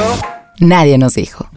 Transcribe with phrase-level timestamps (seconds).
[0.00, 0.68] 1.
[0.68, 1.48] Nadie nos dijo.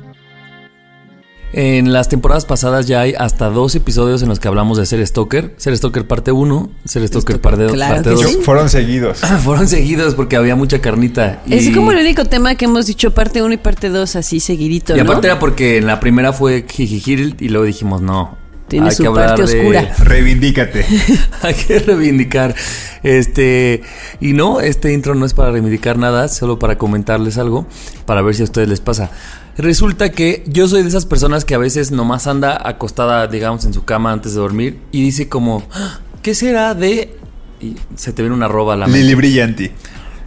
[1.56, 5.06] En las temporadas pasadas ya hay hasta dos episodios en los que hablamos de Ser
[5.06, 5.54] Stalker.
[5.58, 8.26] Ser Stalker parte 1, Ser Stalker parte claro parte que 2.
[8.28, 8.38] sí.
[8.42, 9.20] Fueron seguidos.
[9.44, 11.44] Fueron seguidos porque había mucha carnita.
[11.46, 14.40] y- Es como el único tema que hemos dicho parte 1 y parte 2 así
[14.40, 15.04] seguidito, Y ¿no?
[15.04, 18.36] aparte era porque en la primera fue Jijijil y luego dijimos no.
[18.68, 19.96] Tiene hay su que hablar parte de- oscura.
[20.00, 20.86] Reivindícate.
[21.42, 22.56] hay que reivindicar.
[23.04, 23.82] Este.
[24.22, 27.68] Y no, este intro no es para reivindicar nada, solo para comentarles algo,
[28.06, 29.12] para ver si a ustedes les pasa.
[29.58, 33.74] Resulta que yo soy de esas personas que a veces nomás anda acostada, digamos, en
[33.74, 37.16] su cama antes de dormir y dice como, "Ah, ¿qué será de...?
[37.62, 39.02] Y se te viene una roba a la mente.
[39.02, 39.72] Lili Brillanti.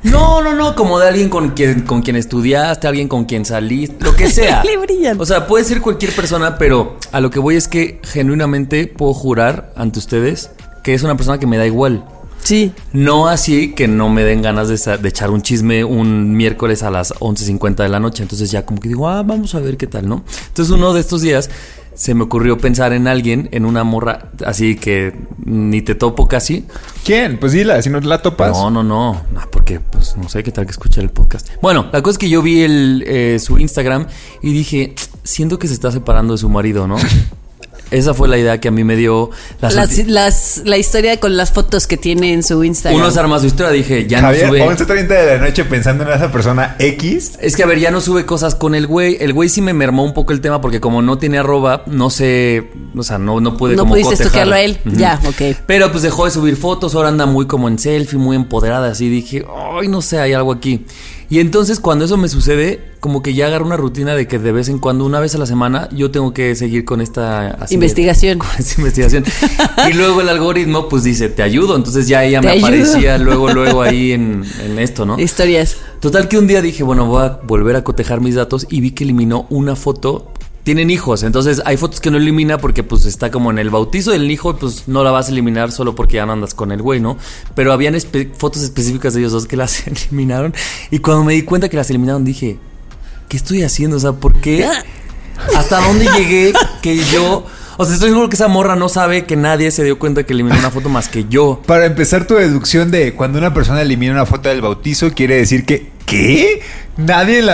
[0.02, 4.04] No, no, no, como de alguien con quien, con quien estudiaste, alguien con quien saliste,
[4.04, 4.62] lo que sea.
[4.64, 5.20] Le brillan.
[5.20, 9.14] O sea, puede ser cualquier persona, pero a lo que voy es que genuinamente puedo
[9.14, 10.50] jurar ante ustedes
[10.82, 12.04] que es una persona que me da igual.
[12.44, 12.72] Sí.
[12.92, 16.92] No así que no me den ganas de, de echar un chisme un miércoles a
[16.92, 18.22] las 11.50 de la noche.
[18.22, 20.22] Entonces ya como que digo, ah, vamos a ver qué tal, ¿no?
[20.46, 21.50] Entonces uno de estos días
[21.96, 25.14] se me ocurrió pensar en alguien, en una morra así que
[25.44, 26.66] ni te topo casi.
[27.04, 27.38] ¿Quién?
[27.40, 28.52] Pues dila, si no la topas.
[28.52, 31.48] No, no, no, no, porque pues no sé qué tal que escuchar el podcast.
[31.62, 34.06] Bueno, la cosa es que yo vi el, eh, su Instagram
[34.42, 36.96] y dije, siento que se está separando de su marido, ¿no?
[37.90, 39.30] Esa fue la idea que a mí me dio
[39.60, 39.74] las
[40.06, 43.00] Las, la historia con las fotos que tiene en su Instagram.
[43.00, 44.86] Uno se arma su historia, dije, ya Javier, no sube.
[44.86, 47.38] 11.30 de la noche pensando en esa persona X.
[47.40, 49.18] Es que a ver, ya no sube cosas con el güey.
[49.20, 52.10] El güey sí me mermó un poco el tema porque como no tiene arroba, no
[52.10, 54.78] sé, o sea, no, no pude No como pudiste estoquearlo a él.
[54.84, 55.56] Ya, ok.
[55.66, 59.08] Pero pues dejó de subir fotos, ahora anda muy como en selfie, muy empoderada, así
[59.08, 59.44] dije,
[59.80, 60.84] ay, no sé, hay algo aquí.
[61.28, 64.52] Y entonces cuando eso me sucede, como que ya agarro una rutina de que de
[64.52, 67.74] vez en cuando, una vez a la semana, yo tengo que seguir con esta así
[67.74, 68.38] Investigación.
[68.38, 69.24] con esta investigación.
[69.90, 71.76] y luego el algoritmo pues dice, te ayudo.
[71.76, 72.66] Entonces ya ella me ayudo.
[72.66, 75.18] aparecía luego, luego ahí en, en esto, ¿no?
[75.18, 75.76] Historias.
[76.00, 78.92] Total que un día dije, bueno, voy a volver a cotejar mis datos y vi
[78.92, 80.32] que eliminó una foto.
[80.66, 84.10] Tienen hijos, entonces hay fotos que no elimina porque pues está como en el bautizo
[84.10, 86.82] del hijo, pues no la vas a eliminar solo porque ya no andas con el
[86.82, 87.16] güey, ¿no?
[87.54, 90.52] Pero habían espe- fotos específicas de ellos dos que las eliminaron
[90.90, 92.58] y cuando me di cuenta que las eliminaron dije,
[93.28, 93.96] ¿qué estoy haciendo?
[93.96, 94.68] O sea, ¿por qué?
[95.56, 96.52] ¿Hasta dónde llegué
[96.82, 97.46] que yo...
[97.78, 100.32] O sea, estoy seguro que esa morra no sabe que nadie se dio cuenta que
[100.32, 101.62] eliminó una foto más que yo.
[101.64, 105.64] Para empezar tu deducción de cuando una persona elimina una foto del bautizo, quiere decir
[105.64, 105.92] que.
[106.06, 106.62] ¿Qué?
[106.96, 107.46] Nadie en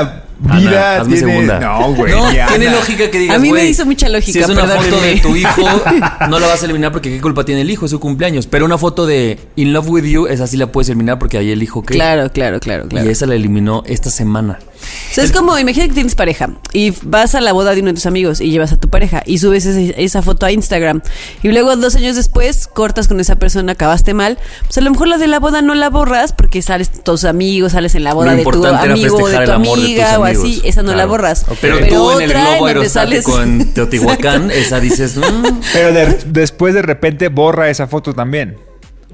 [0.44, 1.32] la Ana, vida hazme tiene.
[1.32, 1.60] segunda.
[1.60, 2.12] No, güey.
[2.12, 2.76] No, tiene Ana.
[2.76, 3.36] lógica que digas.
[3.36, 5.62] A mí me güey, hizo mucha lógica, Si es una foto de tu hijo,
[6.28, 8.46] no la vas a eliminar porque qué culpa tiene el hijo, es su cumpleaños.
[8.46, 11.50] Pero una foto de In Love with You, esa sí la puedes eliminar porque ahí
[11.50, 11.94] el hijo que.
[11.94, 13.06] Claro, claro, claro, claro.
[13.06, 14.58] Y esa la eliminó esta semana.
[15.10, 17.88] O sea, es como, imagina que tienes pareja y vas a la boda de uno
[17.90, 21.02] de tus amigos y llevas a tu pareja y subes ese- esa foto a Instagram
[21.42, 25.08] y luego dos años después cortas con esa persona, acabaste mal, pues a lo mejor
[25.08, 28.14] la de la boda no la borras porque sales con tus amigos, sales en la
[28.14, 28.50] boda Lo de tu
[28.92, 31.44] amigo o de tu de amiga o así, esa no la borras.
[31.60, 35.60] Pero, tú en el otra globo aerostático en Teotihuacán, esa dices, "Mm".
[35.72, 38.56] Pero de- después de repente borra esa foto también.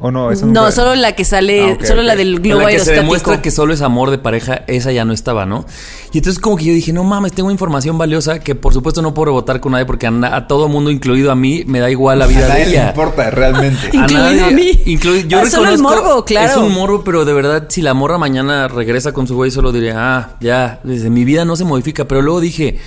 [0.00, 0.30] ¿O no?
[0.30, 2.78] Eso No, nunca- solo la que sale, Ah, solo la del En globo la que
[2.78, 5.64] se demuestra que solo es amor de pareja, esa ya no estaba, ¿no?
[6.12, 9.12] Y entonces como que yo dije, no mames, tengo información valiosa que por supuesto no
[9.12, 12.20] puedo rebotar con nadie porque a, a todo mundo, incluido a mí, me da igual
[12.20, 12.88] la A vida de nadie le ella.
[12.90, 13.86] importa realmente.
[13.92, 14.70] A Incluido nadie- a mí.
[14.86, 16.50] inclui- yo Ah, solo el morbo, claro.
[16.50, 19.72] Es un morbo, pero de verdad, si la morra mañana regresa con su güey, solo
[19.72, 22.06] diré, ah, ya, desde mi vida no se modifica.
[22.06, 22.78] Pero luego dije,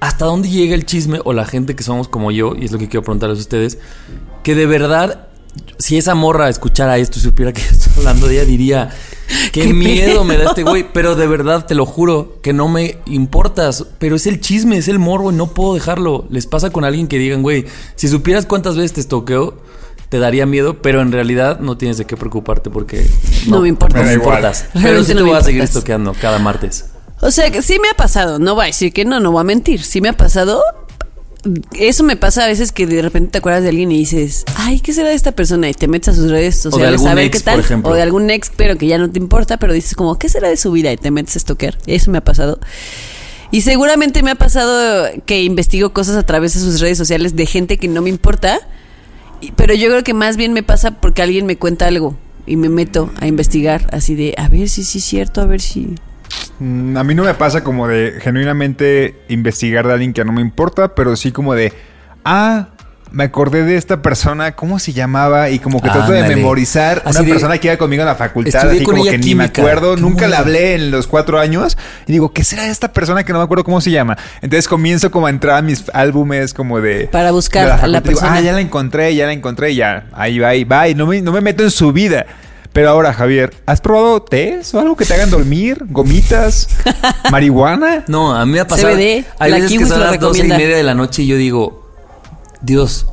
[0.00, 2.54] ¿hasta dónde llega el chisme o la gente que somos como yo?
[2.58, 3.78] Y es lo que quiero preguntarles a ustedes.
[4.42, 5.28] Que de verdad,
[5.78, 8.90] si esa morra escuchara esto y supiera que estoy hablando de ella, diría,
[9.52, 10.86] qué, Qué miedo me da este güey.
[10.92, 13.86] Pero de verdad, te lo juro, que no me importas.
[13.98, 16.26] Pero es el chisme, es el morbo y no puedo dejarlo.
[16.30, 17.66] Les pasa con alguien que digan, güey,
[17.96, 19.58] si supieras cuántas veces te estoqueo,
[20.08, 23.06] te daría miedo, pero en realidad no tienes de qué preocuparte porque
[23.46, 24.02] No me importa.
[24.02, 24.66] No importas.
[24.72, 26.86] Pero Realmente sí no te me voy a seguir estoqueando cada martes.
[27.20, 29.40] O sea, que sí me ha pasado, no voy a decir que no, no voy
[29.40, 30.62] a mentir, sí me ha pasado.
[31.78, 34.80] Eso me pasa a veces que de repente te acuerdas de alguien y dices, ay,
[34.80, 35.68] ¿qué será de esta persona?
[35.68, 37.56] Y te metes a sus redes sociales a ver ex, qué tal.
[37.56, 37.92] por ejemplo.
[37.92, 40.48] O de algún ex, pero que ya no te importa, pero dices como, ¿qué será
[40.48, 40.92] de su vida?
[40.92, 41.78] Y te metes a stalker.
[41.86, 42.58] Eso me ha pasado.
[43.50, 47.46] Y seguramente me ha pasado que investigo cosas a través de sus redes sociales de
[47.46, 48.58] gente que no me importa.
[49.56, 52.68] Pero yo creo que más bien me pasa porque alguien me cuenta algo y me
[52.68, 55.94] meto a investigar así de, a ver si sí es cierto, a ver si...
[56.58, 60.40] Mm, A mí no me pasa como de genuinamente investigar de alguien que no me
[60.40, 61.72] importa, pero sí como de,
[62.24, 62.68] ah,
[63.10, 65.48] me acordé de esta persona, ¿cómo se llamaba?
[65.48, 68.16] Y como que trato de memorizar Así una de, persona que iba conmigo en la
[68.16, 71.78] facultad, así como que ni me acuerdo, ¿Cómo nunca la hablé en los cuatro años.
[72.08, 74.18] Y digo, ¿qué será esta persona que no me acuerdo cómo se llama?
[74.42, 77.06] Entonces comienzo como a entrar a mis álbumes como de...
[77.06, 78.02] Para buscar de a la facultad.
[78.02, 78.36] Digo, persona.
[78.36, 80.88] ah, ya la encontré, ya la encontré, ya, ahí va, ahí va.
[80.88, 82.26] Y no me, no me meto en su vida.
[82.74, 85.84] Pero ahora, Javier, ¿has probado tés o algo que te hagan dormir?
[85.90, 86.68] ¿Gomitas?
[87.30, 88.04] ¿Marihuana?
[88.08, 88.92] No, a mí me ha pasado.
[88.92, 91.36] CBD, hay la veces que son las doce y media de la noche y yo
[91.36, 91.88] digo,
[92.62, 93.06] Dios,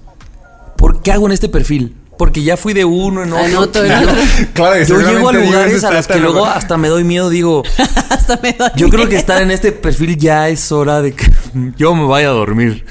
[0.78, 1.96] ¿por qué hago en este perfil?
[2.22, 3.44] Porque ya fui de uno en otro.
[3.46, 4.16] Anoto en otro.
[4.54, 7.64] Claro, Yo llego a lugares a los que luego hasta me doy miedo, digo,
[8.12, 11.26] Hasta me doy yo creo que estar en este perfil ya es hora de que
[11.78, 12.86] yo me vaya a dormir.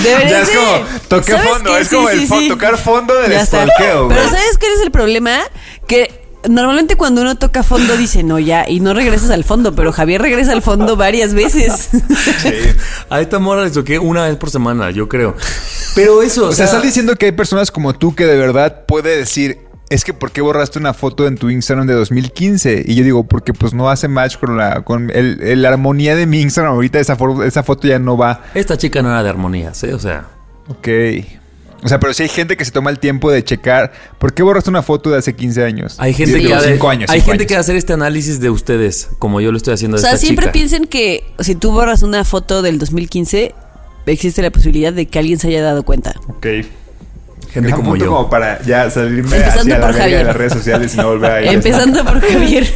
[0.00, 1.80] Debería Ya es como toqué ¿Sabes fondo, qué?
[1.80, 2.48] es Sí, como sí, el sí.
[2.48, 3.46] tocar fondo del güey.
[3.50, 5.38] Pero ¿sabes cuál es el problema?
[5.88, 9.90] Que normalmente cuando uno toca fondo dice, no, ya, y no regresas al fondo, pero
[9.92, 11.88] Javier regresa al fondo varias veces.
[12.42, 12.52] Sí.
[13.10, 15.34] A esta morra le toqué una vez por semana, yo creo.
[15.96, 19.16] Pero eso, O sea, estás diciendo que hay personas como tú que de verdad puede
[19.16, 19.58] decir,
[19.90, 22.84] es que ¿por qué borraste una foto en tu Instagram de 2015?
[22.86, 26.14] Y yo digo, porque pues no hace match con la con el, el- la armonía
[26.14, 26.74] de mi Instagram.
[26.74, 28.42] Ahorita esa, esa foto ya no va.
[28.54, 29.94] esta chica no era de armonías, ¿eh?
[29.94, 30.26] O sea,
[30.68, 30.88] Ok.
[31.84, 34.42] O sea, pero si hay gente que se toma el tiempo de checar, ¿por qué
[34.42, 35.94] borraste una foto de hace 15 años?
[35.98, 37.08] hay gente que ha de- cinco años.
[37.10, 37.48] hay cinco gente años.
[37.48, 40.02] que va a hacer este análisis de ustedes, como yo lo estoy haciendo o de
[40.02, 40.52] sea, esta siempre chica.
[40.52, 43.54] piensen que si tú borras una foto del 2015,
[44.12, 46.14] existe la posibilidad de que alguien se haya dado cuenta.
[46.28, 46.46] Ok.
[47.52, 48.06] Gente como yo.
[48.08, 50.26] como para ya salirme Empezando hacia la verga de Javier.
[50.26, 51.48] las redes sociales y no volver a ir.
[51.48, 52.66] Empezando por Javier.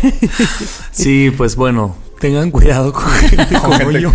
[0.91, 4.12] Sí, pues bueno, tengan cuidado con gente como gente- yo.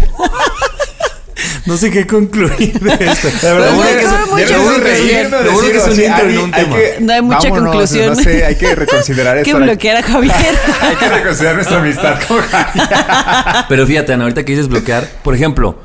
[1.66, 3.28] No sé qué concluir de esto.
[3.42, 6.64] La verdad Pero es que no, es- hay que un intro hay- en un hay
[6.64, 6.76] tema.
[6.78, 8.08] que- No hay mucha vámonos, conclusión.
[8.10, 9.58] No sé, hay que reconsiderar Hay esto.
[9.58, 10.34] que bloquear a Javier.
[10.82, 12.88] Hay que reconsiderar nuestra amistad con Javier.
[13.68, 15.80] Pero fíjate, Ana, ahorita que dices bloquear, por ejemplo,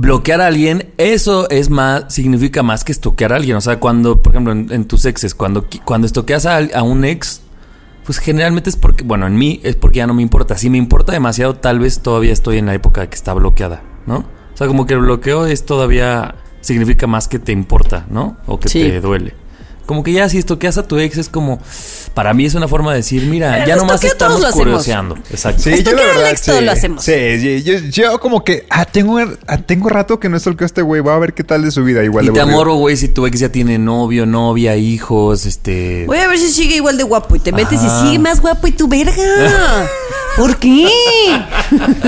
[0.00, 3.56] bloquear a alguien, eso es más, significa más que estoquear a alguien.
[3.56, 7.04] O sea, cuando, por ejemplo, en, en tus exes, cuando, cuando estoqueas a, a un
[7.04, 7.40] ex,
[8.04, 10.56] pues generalmente es porque, bueno, en mí es porque ya no me importa.
[10.56, 14.18] Si me importa demasiado, tal vez todavía estoy en la época que está bloqueada, ¿no?
[14.18, 18.36] O sea, como que el bloqueo es todavía, significa más que te importa, ¿no?
[18.46, 18.80] O que Sí.
[18.82, 19.34] te duele.
[19.88, 21.58] Como que ya si estoqueas a tu ex es como,
[22.12, 24.46] para mí es una forma de decir, mira, Pero ya nomás estoqueo todos estamos lo
[24.48, 24.64] hacemos.
[24.66, 25.14] curioseando.
[25.30, 25.62] Exacto.
[25.62, 26.30] Sí, yo la al verdad.
[26.30, 26.64] ex todo sí.
[26.66, 27.04] lo hacemos.
[27.04, 30.66] Sí, yo, yo- yo como que, ah, tengo, ah, tengo rato que no stalkeo a
[30.66, 32.04] este güey, voy a ver qué tal de su vida.
[32.04, 36.04] Igual Y de te amoro, güey, si tu ex ya tiene novio, novia, hijos, este...
[36.06, 37.34] Voy a ver si sigue igual de guapo.
[37.36, 38.02] Y te metes Ajá.
[38.04, 39.88] y sigue más guapo y tu verga.
[40.36, 40.86] ¿Por qué?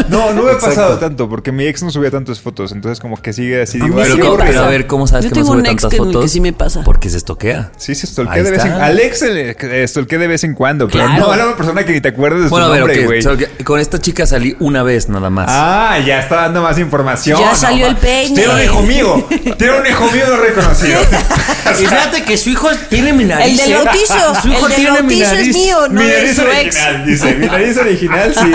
[0.09, 3.17] No, no me ha pasado tanto, porque mi ex no subía tantas fotos, entonces como
[3.21, 3.79] que sigue así.
[3.81, 5.67] A ay, sí pero, pero a ver, ¿cómo sabes Yo que no tengo sube un
[5.67, 6.31] ex tantas que- fotos?
[6.31, 6.83] sí me pasa.
[6.85, 7.70] Porque se estoquea.
[7.77, 8.85] Sí, se stalkea de vez en está.
[8.87, 11.21] Al ex se le eh, stalkea de vez en cuando, pero Claro.
[11.21, 13.47] no a una persona que ni te acuerdes de Bueno, su nombre, ok, güey.
[13.57, 15.47] que con esta chica salí una vez nada más.
[15.51, 17.39] Ah, ya está dando más información.
[17.41, 18.35] Ya no salió el peine.
[18.37, 19.29] Tiene un hijo mío.
[19.57, 21.01] Tiene un hijo mío no reconocido.
[21.71, 23.63] Y fíjate que su hijo tiene mi El nariz.
[23.63, 23.79] del ¿eh?
[23.85, 24.35] bautizo.
[24.43, 25.49] Su hijo el del tiene mi bautizo nariz.
[25.49, 26.53] es mío, no mi es nariz su ex.
[26.77, 27.35] original, dice.
[27.37, 28.53] Mi nariz original, sí.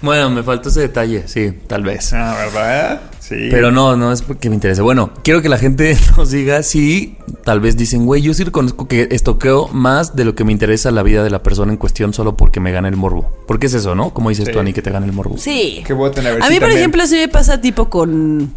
[0.00, 2.12] Bueno, me faltó ese detalle, sí, tal vez.
[2.12, 3.00] Ah, ¿verdad?
[3.32, 3.48] Sí.
[3.50, 4.82] Pero no, no es porque me interese.
[4.82, 8.86] Bueno, quiero que la gente nos diga si tal vez dicen, güey, yo sí reconozco
[8.88, 12.12] que estoqueo más de lo que me interesa la vida de la persona en cuestión
[12.12, 13.30] solo porque me gana el morbo.
[13.46, 14.12] Porque es eso, ¿no?
[14.14, 14.52] Como dices Sí.
[14.52, 15.36] tú, Ani, que te gana el morbo.
[15.38, 15.82] Sí.
[15.86, 18.52] Qué boten, a ver A mí, por también- ejemplo, sí me pasa tipo con.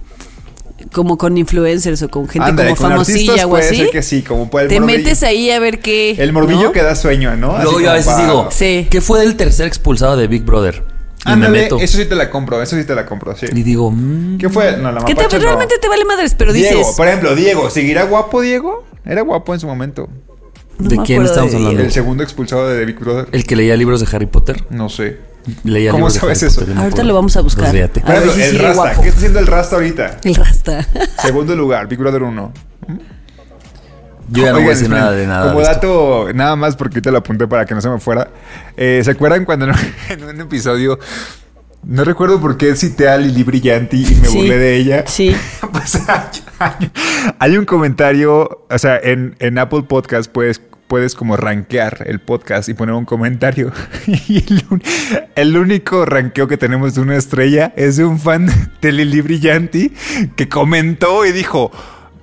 [0.92, 3.76] Como con influencers o con gente como con famosilla o puede así.
[3.78, 4.82] ser que sí, como Te morbillo.
[4.82, 6.12] metes ahí a ver qué.
[6.20, 6.72] El morbillo ¿no?
[6.74, 7.58] que da sueño, ¿no?
[7.64, 8.86] Luego yo a veces digo, Sí.
[8.90, 10.84] ¿qué fue del tercer expulsado de Big Brother?
[11.26, 11.80] Me Ándale, meto.
[11.80, 13.48] eso sí te la compro, eso sí te la compro, sí.
[13.52, 14.78] Y digo, mm, ¿Qué fue?
[14.78, 15.30] No, la Que te- no.
[15.44, 16.96] realmente te vale madres, pero Diego, dices.
[16.96, 18.84] por ejemplo, Diego, ¿seguirá guapo Diego?
[19.06, 20.08] Era guapo en su momento.
[20.78, 21.82] no ¿de quién estamos de hablando?
[21.82, 23.28] El segundo expulsado de Big Brother.
[23.32, 24.64] el que leía libros de Harry Potter.
[24.70, 25.18] No sé.
[25.64, 26.62] Leía ¿Cómo sabes eso?
[26.62, 27.66] Potter, Ahorita lo vamos a buscar.
[27.66, 28.00] Pues fíjate.
[28.02, 28.82] A Por ver ejemplo, si el Rasta.
[28.82, 29.02] guapo.
[29.02, 30.18] ¿Qué está haciendo el Rasta ahorita?
[30.24, 30.88] El rasta.
[31.22, 32.54] Segundo lugar, Big Brother 1.
[34.30, 35.48] Yo ya no voy a decir nada de nada.
[35.48, 38.30] Como de dato, nada más porque te lo apunté para que no se me fuera.
[38.76, 39.66] Eh, ¿Se acuerdan cuando
[40.10, 41.00] en un, episodio,
[41.84, 44.38] no recuerdo por qué cité a Lili Brillanti y me Sí.
[44.38, 45.04] burlé de ella?
[45.08, 45.36] Sí.
[45.72, 46.92] Pues hay,
[47.38, 52.70] hay un comentario, o sea, en, en Apple Podcast puedes puedes como rankear el podcast
[52.70, 53.72] y poner un comentario.
[54.08, 54.64] y el,
[55.36, 58.48] el único ranqueo que tenemos de una estrella es de un fan
[58.82, 59.94] de Lili Brillanti
[60.36, 61.72] que comentó y dijo.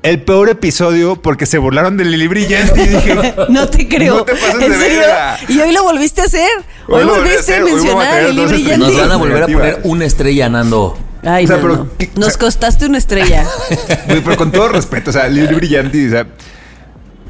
[0.03, 2.81] El peor episodio porque se burlaron de Lili Brillanti.
[2.81, 4.17] Y dije, No te creo.
[4.19, 5.01] No te pases ¿En de serio?
[5.49, 6.49] Y hoy lo volviste a hacer.
[6.89, 8.79] Hoy, Hoy a volviste a, hacer, a mencionar el dos brillante.
[8.79, 10.99] Nos van a volver a poner una estrella, Nando.
[11.25, 11.89] Ay, O sea, no, pero no.
[11.99, 13.47] ¿qué- o Nos sea- costaste una estrella.
[14.09, 16.27] Pero con todo respeto, o sea, Lili Brillanti, o sea,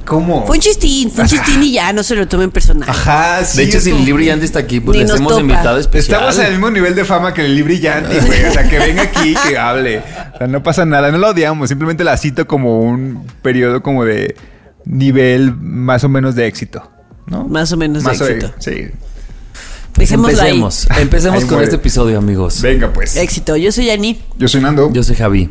[0.05, 0.47] ¿cómo?
[0.47, 2.89] Fue un chistín, fue un chistín y ya, no se lo tomen personal.
[2.89, 3.59] Ajá, sí.
[3.59, 5.41] De hecho, si como- Lili Brillante está aquí, pues Ni les nos hemos topa.
[5.43, 6.15] invitado especial.
[6.21, 8.45] Estamos en el mismo nivel de fama que Lili Brillanti, güey.
[8.47, 9.99] O sea, que venga aquí, que hable.
[10.35, 14.05] O sea, no pasa nada, no la odiamos, simplemente la cito como un periodo como
[14.05, 14.35] de
[14.85, 16.91] nivel más o menos de éxito,
[17.27, 17.45] ¿no?
[17.47, 18.53] Más o menos de Más éxito.
[18.59, 18.89] Sí.
[19.95, 20.49] Pues Dejémoslo ahí.
[20.63, 20.89] empecemos.
[20.99, 21.65] Empecemos Ahí con muere.
[21.65, 22.63] este episodio, amigos.
[22.63, 23.15] Venga, pues.
[23.15, 23.57] Éxito.
[23.57, 24.23] Yo soy Ani.
[24.39, 24.91] Yo soy Nando.
[24.91, 25.51] Yo soy Javi.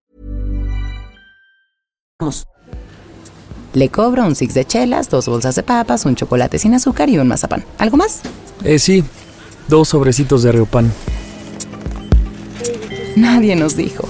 [2.21, 2.45] Vamos.
[3.73, 7.17] Le cobro un six de chelas, dos bolsas de papas, un chocolate sin azúcar y
[7.17, 7.65] un mazapán.
[7.79, 8.21] ¿Algo más?
[8.63, 9.03] Eh, sí.
[9.67, 10.93] Dos sobrecitos de Riopan.
[13.15, 14.07] Nadie nos dijo.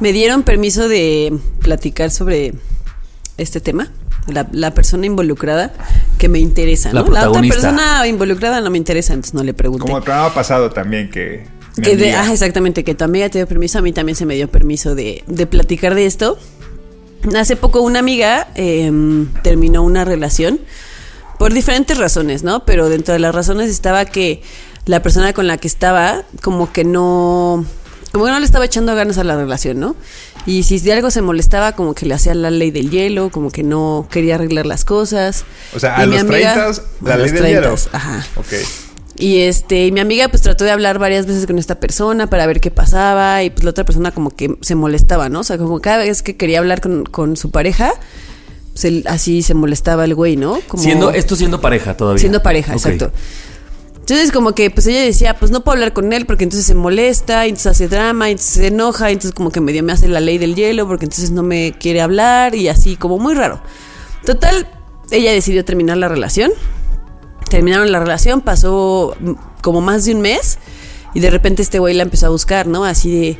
[0.00, 2.54] Me dieron permiso de platicar sobre
[3.38, 3.92] este tema.
[4.26, 5.72] La, la persona involucrada
[6.18, 7.06] que me interesa, ¿no?
[7.06, 9.82] La otra persona involucrada no me interesa, entonces no le pregunté.
[9.82, 11.54] Como el programa pasado también, que.
[11.82, 14.34] Que de- ah, exactamente, que tu amiga te dio permiso, a mí también se me
[14.34, 16.38] dio permiso de, de platicar de esto.
[17.36, 20.60] Hace poco una amiga em, terminó una relación
[21.38, 22.64] por diferentes razones, ¿no?
[22.64, 24.42] Pero dentro de las razones estaba que
[24.86, 27.64] la persona con la que estaba como que no,
[28.12, 29.96] como que no le estaba echando ganas a la relación, ¿no?
[30.46, 33.50] Y si de algo se molestaba, como que le hacía la ley del hielo, como
[33.50, 35.44] que no quería arreglar las cosas.
[35.74, 37.74] O sea, a Y mi los amiga- 30, la a ley los del hielo.
[37.74, 38.26] 30, Ajá.
[38.36, 38.46] Ok.
[39.18, 42.46] Y este, y mi amiga pues trató de hablar varias veces con esta persona para
[42.46, 45.40] ver qué pasaba y pues la otra persona como que se molestaba, ¿no?
[45.40, 47.92] O sea, como cada vez que quería hablar con, con su pareja,
[48.74, 50.58] se- así se molestaba el güey, ¿no?
[50.68, 52.20] Como Siendo, esto siendo pareja todavía.
[52.20, 53.10] siendo pareja, exacto.
[54.00, 56.74] Entonces como que pues ella decía, pues no puedo hablar con él porque entonces se
[56.74, 59.92] molesta, y entonces hace drama, y entonces se enoja, y entonces como que medio me
[59.92, 63.34] hace la ley del hielo porque entonces no me quiere hablar y así como muy
[63.34, 63.60] raro.
[64.24, 64.68] Total,
[65.10, 66.52] ella decidió terminar la relación.
[67.48, 70.58] Terminaron la relación, pasó mm, como más de un mes
[71.14, 72.84] y de repente este güey la empezó a buscar, ¿no?
[72.84, 73.38] Así de,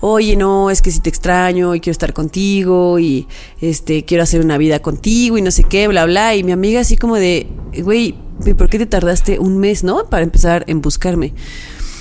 [0.00, 3.26] oye, no, es que si te extraño y quiero estar contigo y
[3.60, 6.34] este quiero hacer una vida contigo y no sé qué, bla, bla.
[6.36, 7.48] Y mi amiga así como de,
[7.82, 8.14] güey,
[8.56, 10.04] ¿por qué te tardaste un mes, no?
[10.06, 11.34] Para empezar en buscarme.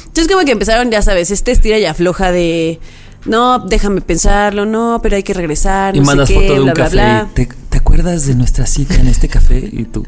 [0.05, 2.79] Entonces como que empezaron, ya sabes, este estira y afloja de,
[3.25, 6.59] no, déjame pensarlo, no, pero hay que regresar, Y no mandas sé qué, foto de
[6.59, 6.91] un bla, café.
[6.95, 7.27] bla.
[7.31, 9.57] y ¿Te, te acuerdas de nuestra cita en este café?
[9.71, 10.05] Y tú.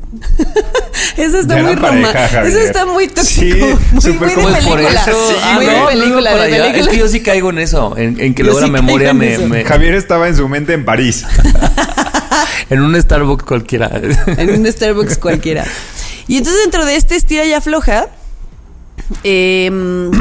[1.17, 2.39] Eso está Ya muy romántico.
[2.43, 3.79] Eso está muy tóxico.
[4.01, 4.91] Sí, muy, de por película.
[4.91, 5.29] eso.
[5.29, 5.71] Sí, muy ¿no?
[5.71, 6.79] de no, no, película, de.
[6.79, 7.95] Es que yo sí caigo en eso.
[7.97, 10.85] En, en que Yo luego la sí memoria me, Javier estaba en su mente en
[10.85, 11.25] París.
[12.69, 13.89] En un Starbucks cualquiera.
[14.37, 15.65] en un Starbucks cualquiera.
[16.27, 18.09] Y entonces dentro de este estira y afloja,
[19.23, 19.71] eh,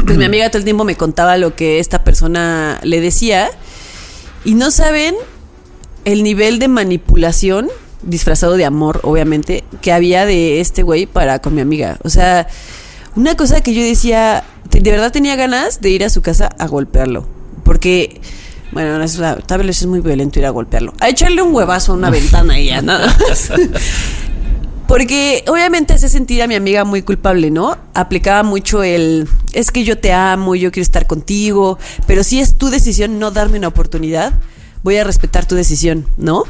[0.03, 3.51] pues mi amiga todo el tiempo me contaba lo que esta persona le decía
[4.43, 5.13] y no saben
[6.05, 7.69] el nivel de manipulación
[8.01, 11.97] disfrazado de amor, obviamente, que había de este güey para con mi amiga.
[12.03, 12.47] O sea,
[13.15, 16.67] una cosa que yo decía, de verdad tenía ganas de ir a su casa a
[16.67, 17.25] golpearlo,
[17.63, 18.21] porque
[18.71, 21.93] bueno, no es tal vez es muy violento ir a golpearlo, a echarle un huevazo
[21.93, 23.07] a una ventana y ya nada.
[23.27, 23.51] más.
[24.87, 27.77] Porque obviamente hace sentir a mi amiga muy culpable, ¿no?
[27.93, 31.77] Aplicaba mucho el, es que yo te amo, yo quiero estar contigo,
[32.07, 34.33] pero si es tu decisión no darme una oportunidad,
[34.83, 36.43] voy a respetar tu decisión, ¿no?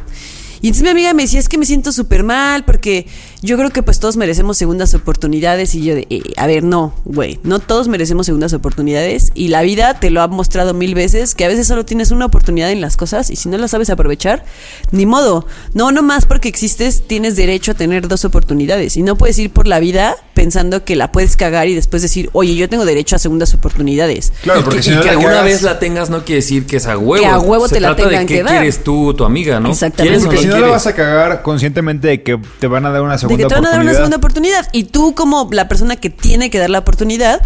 [0.61, 3.07] Y entonces mi amiga me decía, es que me siento súper mal porque
[3.41, 6.93] yo creo que pues todos merecemos segundas oportunidades y yo de, eh, a ver, no,
[7.05, 11.35] güey, no todos merecemos segundas oportunidades y la vida te lo ha mostrado mil veces
[11.35, 13.89] que a veces solo tienes una oportunidad en las cosas y si no la sabes
[13.89, 14.43] aprovechar,
[14.91, 19.15] ni modo, no, no más porque existes tienes derecho a tener dos oportunidades y no
[19.17, 22.69] puedes ir por la vida pensando que la puedes cagar y después decir, oye, yo
[22.69, 24.31] tengo derecho a segundas oportunidades.
[24.41, 26.37] Claro, Y porque que, si y no que la alguna vez la tengas no quiere
[26.37, 27.21] decir que es a huevo.
[27.23, 28.53] Que a huevo Se te la trata tengan de que dar.
[28.53, 29.69] quieres tú o tu amiga, ¿no?
[29.69, 30.17] Exactamente.
[30.17, 32.85] ¿Quieres o Porque no si no la vas a cagar conscientemente de que te van
[32.85, 34.67] a dar una de que te van a dar una segunda oportunidad.
[34.71, 37.41] Y tú, como la persona que tiene que dar la oportunidad,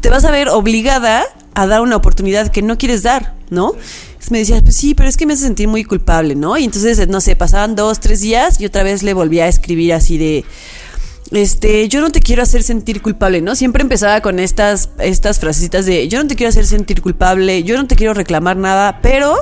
[0.00, 3.72] te vas a ver obligada a dar una oportunidad que no quieres dar, ¿no?
[3.72, 6.56] Entonces me decía, pues sí, pero es que me hace sentir muy culpable, ¿no?
[6.56, 9.92] Y entonces, no sé, pasaban dos, tres días y otra vez le volví a escribir
[9.92, 10.44] así de,
[11.30, 13.54] este, yo no te quiero hacer sentir culpable, ¿no?
[13.54, 17.76] Siempre empezaba con estas, estas frasecitas de, yo no te quiero hacer sentir culpable, yo
[17.76, 19.36] no te quiero reclamar nada, pero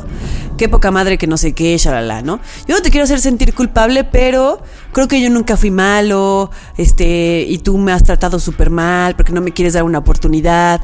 [0.57, 2.39] qué poca madre que no sé qué, shalala, ¿no?
[2.69, 7.45] Yo no te quiero hacer sentir culpable, pero creo que yo nunca fui malo, este,
[7.49, 10.83] y tú me has tratado súper mal porque no me quieres dar una oportunidad.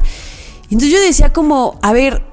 [0.63, 2.23] Entonces yo decía como, a ver,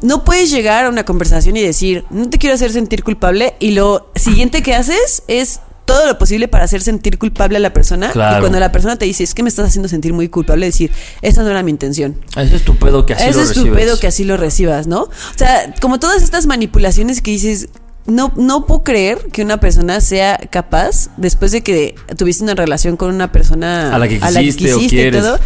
[0.00, 3.72] no puedes llegar a una conversación y decir, no te quiero hacer sentir culpable, y
[3.72, 8.10] lo siguiente que haces es todo lo posible para hacer sentir culpable a la persona.
[8.10, 8.36] Claro.
[8.36, 10.90] Y cuando la persona te dice, es que me estás haciendo sentir muy culpable, decir,
[11.22, 12.16] esa no era mi intención.
[12.36, 13.84] Es tu pedo que así Ese lo es tu recibes.
[13.84, 15.02] pedo que así lo recibas, ¿no?
[15.04, 17.68] O sea, como todas estas manipulaciones que dices,
[18.06, 22.96] no, no puedo creer que una persona sea capaz, después de que tuviste una relación
[22.96, 25.22] con una persona A la que quisiste o y quieres.
[25.22, 25.38] todo,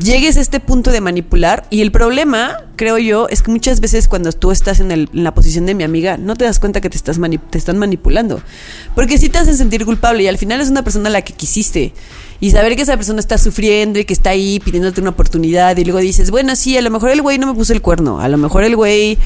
[0.00, 1.66] llegues a este punto de manipular.
[1.70, 5.24] Y el problema, creo yo, es que muchas veces cuando tú estás en, el- en
[5.24, 7.78] la posición de mi amiga, no te das cuenta que te, estás mani- te están
[7.78, 8.40] manipulando.
[8.94, 11.32] Porque sí te hacen sentir culpable y al final es una persona a la que
[11.32, 11.92] quisiste.
[12.38, 15.84] Y saber que esa persona está sufriendo y que está ahí pidiéndote una oportunidad y
[15.84, 18.28] luego dices, bueno, sí, a lo mejor el güey no me puso el cuerno, a
[18.28, 19.16] lo mejor el güey,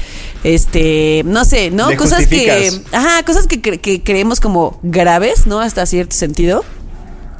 [0.45, 1.89] este, no sé, ¿no?
[1.89, 2.45] Le cosas que,
[2.91, 5.59] ajá, cosas que, cre- que creemos como graves, ¿no?
[5.59, 6.63] Hasta cierto sentido.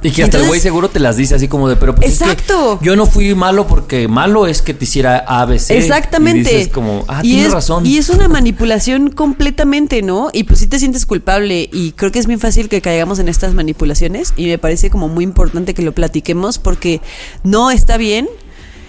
[0.02, 2.18] Y que hasta el güey seguro te las dice así como de, pero pues es
[2.18, 2.78] que Exacto.
[2.82, 5.70] yo no fui malo porque malo es que te hiciera ABC.
[5.70, 6.40] Exactamente.
[6.52, 7.86] Y dices como, ah, y tienes es, razón.
[7.86, 10.30] Y es una manipulación completamente, ¿no?
[10.32, 13.28] Y pues sí te sientes culpable y creo que es bien fácil que caigamos en
[13.28, 17.00] estas manipulaciones y me parece como muy importante que lo platiquemos porque
[17.44, 18.28] no está bien.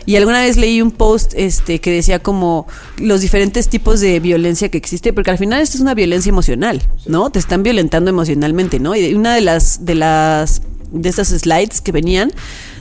[0.05, 2.67] Y alguna vez leí un post este que decía como
[2.97, 6.81] los diferentes tipos de violencia que existe, porque al final esto es una violencia emocional,
[7.05, 7.29] ¿no?
[7.29, 8.95] Te están violentando emocionalmente, ¿no?
[8.95, 10.61] Y una de las de las
[10.93, 12.31] de estas slides que venían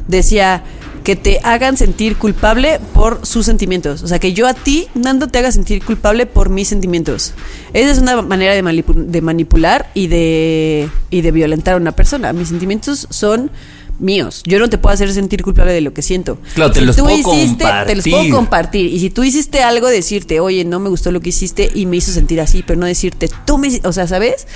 [0.07, 0.63] decía
[1.03, 4.03] que te hagan sentir culpable por sus sentimientos.
[4.03, 7.35] O sea, que yo a ti, Nando, te haga sentir culpable por mis sentimientos.
[7.73, 12.33] Esa es una manera de, de manipular y de, y de violentar a una persona.
[12.33, 13.51] Mis sentimientos son
[13.99, 14.43] míos.
[14.47, 16.39] Yo no te puedo hacer sentir culpable de lo que siento.
[16.55, 18.31] Claro, te los tú puedo Te los puedo compartir.
[18.35, 18.87] compartir.
[18.93, 21.97] Y si tú hiciste algo, decirte, oye, no me gustó lo que hiciste y me
[21.99, 23.69] hizo sentir así, pero no decirte, tú me...
[23.85, 24.47] O sea, ¿sabes?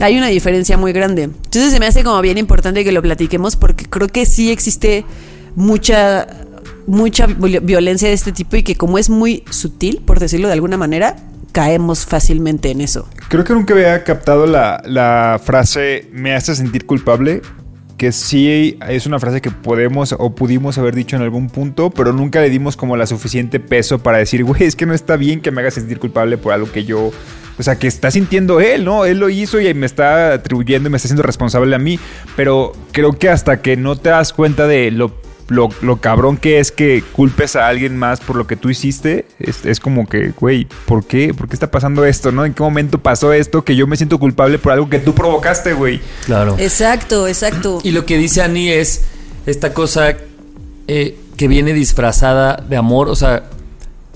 [0.00, 1.24] Hay una diferencia muy grande.
[1.24, 5.04] Entonces se me hace como bien importante que lo platiquemos porque creo que sí existe
[5.54, 6.26] mucha
[6.86, 10.54] mucha viol- violencia de este tipo y que como es muy sutil, por decirlo de
[10.54, 11.16] alguna manera,
[11.52, 13.06] caemos fácilmente en eso.
[13.28, 17.42] Creo que nunca había captado la, la frase me hace sentir culpable.
[18.02, 22.12] Que sí es una frase que podemos o pudimos haber dicho en algún punto, pero
[22.12, 25.40] nunca le dimos como la suficiente peso para decir, güey, es que no está bien
[25.40, 27.12] que me haga sentir culpable por algo que yo.
[27.58, 29.04] O sea, que está sintiendo él, ¿no?
[29.04, 32.00] Él lo hizo y me está atribuyendo y me está haciendo responsable a mí.
[32.34, 35.12] Pero creo que hasta que no te das cuenta de lo,
[35.48, 39.26] lo, lo cabrón que es que culpes a alguien más por lo que tú hiciste,
[39.38, 41.34] es, es como que, güey, ¿por qué?
[41.34, 42.44] ¿Por qué está pasando esto, no?
[42.44, 45.72] ¿En qué momento pasó esto que yo me siento culpable por algo que tú provocaste,
[45.74, 46.00] güey?
[46.24, 46.56] Claro.
[46.58, 47.80] Exacto, exacto.
[47.82, 49.04] Y lo que dice Annie es
[49.46, 50.16] esta cosa
[50.88, 53.08] eh, que viene disfrazada de amor.
[53.08, 53.44] O sea,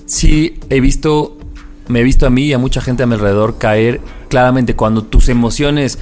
[0.05, 1.37] sí he visto,
[1.87, 5.03] me he visto a mí y a mucha gente a mi alrededor caer claramente cuando
[5.03, 5.99] tus emociones,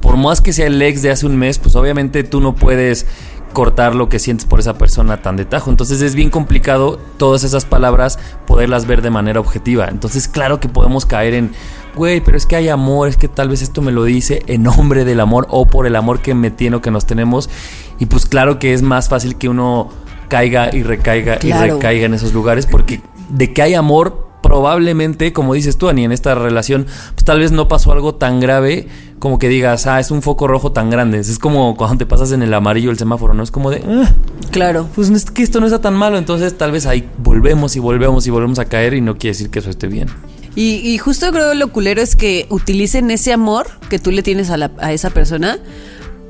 [0.00, 3.06] por más que sea el ex de hace un mes, pues obviamente tú no puedes
[3.52, 5.70] cortar lo que sientes por esa persona tan de tajo.
[5.70, 9.88] Entonces es bien complicado todas esas palabras poderlas ver de manera objetiva.
[9.88, 11.52] Entonces claro que podemos caer en,
[11.94, 14.62] güey, pero es que hay amor, es que tal vez esto me lo dice en
[14.62, 17.50] nombre del amor o por el amor que me tiene o que nos tenemos.
[17.98, 19.88] Y pues claro que es más fácil que uno
[20.28, 25.54] caiga y recaiga y recaiga en esos lugares porque de que hay amor probablemente, como
[25.54, 29.38] dices tú, Ani, en esta relación, pues tal vez no pasó algo tan grave como
[29.38, 31.18] que digas, ah, es un foco rojo tan grande.
[31.18, 33.42] Es como cuando te pasas en el amarillo el semáforo, ¿no?
[33.42, 34.12] Es como de, "Ah,
[34.52, 34.88] Claro.
[34.94, 38.26] pues es que esto no está tan malo, entonces tal vez ahí volvemos y volvemos
[38.26, 40.08] y volvemos a caer y no quiere decir que eso esté bien.
[40.54, 44.50] Y, y justo creo lo culero es que utilicen ese amor que tú le tienes
[44.50, 45.58] a, la- a esa persona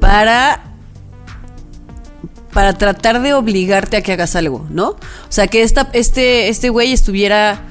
[0.01, 0.64] para
[2.53, 4.88] para tratar de obligarte a que hagas algo, ¿no?
[4.90, 4.97] O
[5.29, 7.62] sea, que esta, este, este güey estuviera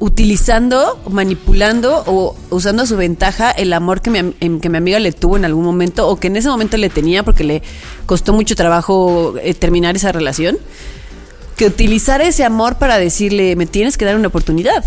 [0.00, 4.98] utilizando, manipulando o usando a su ventaja el amor que mi, em- que mi amiga
[4.98, 7.62] le tuvo en algún momento o que en ese momento le tenía porque le
[8.06, 10.58] costó mucho trabajo eh, terminar esa relación
[11.56, 14.84] que utilizar ese amor para decirle, me tienes que dar una oportunidad.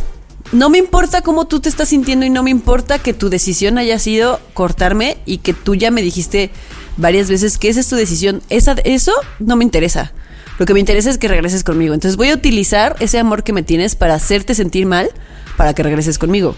[0.51, 3.77] No me importa cómo tú te estás sintiendo y no me importa que tu decisión
[3.77, 6.51] haya sido cortarme y que tú ya me dijiste
[6.97, 8.41] varias veces que esa es tu decisión.
[8.49, 10.11] Esa, eso no me interesa.
[10.57, 11.93] Lo que me interesa es que regreses conmigo.
[11.93, 15.09] Entonces voy a utilizar ese amor que me tienes para hacerte sentir mal
[15.55, 16.55] para que regreses conmigo.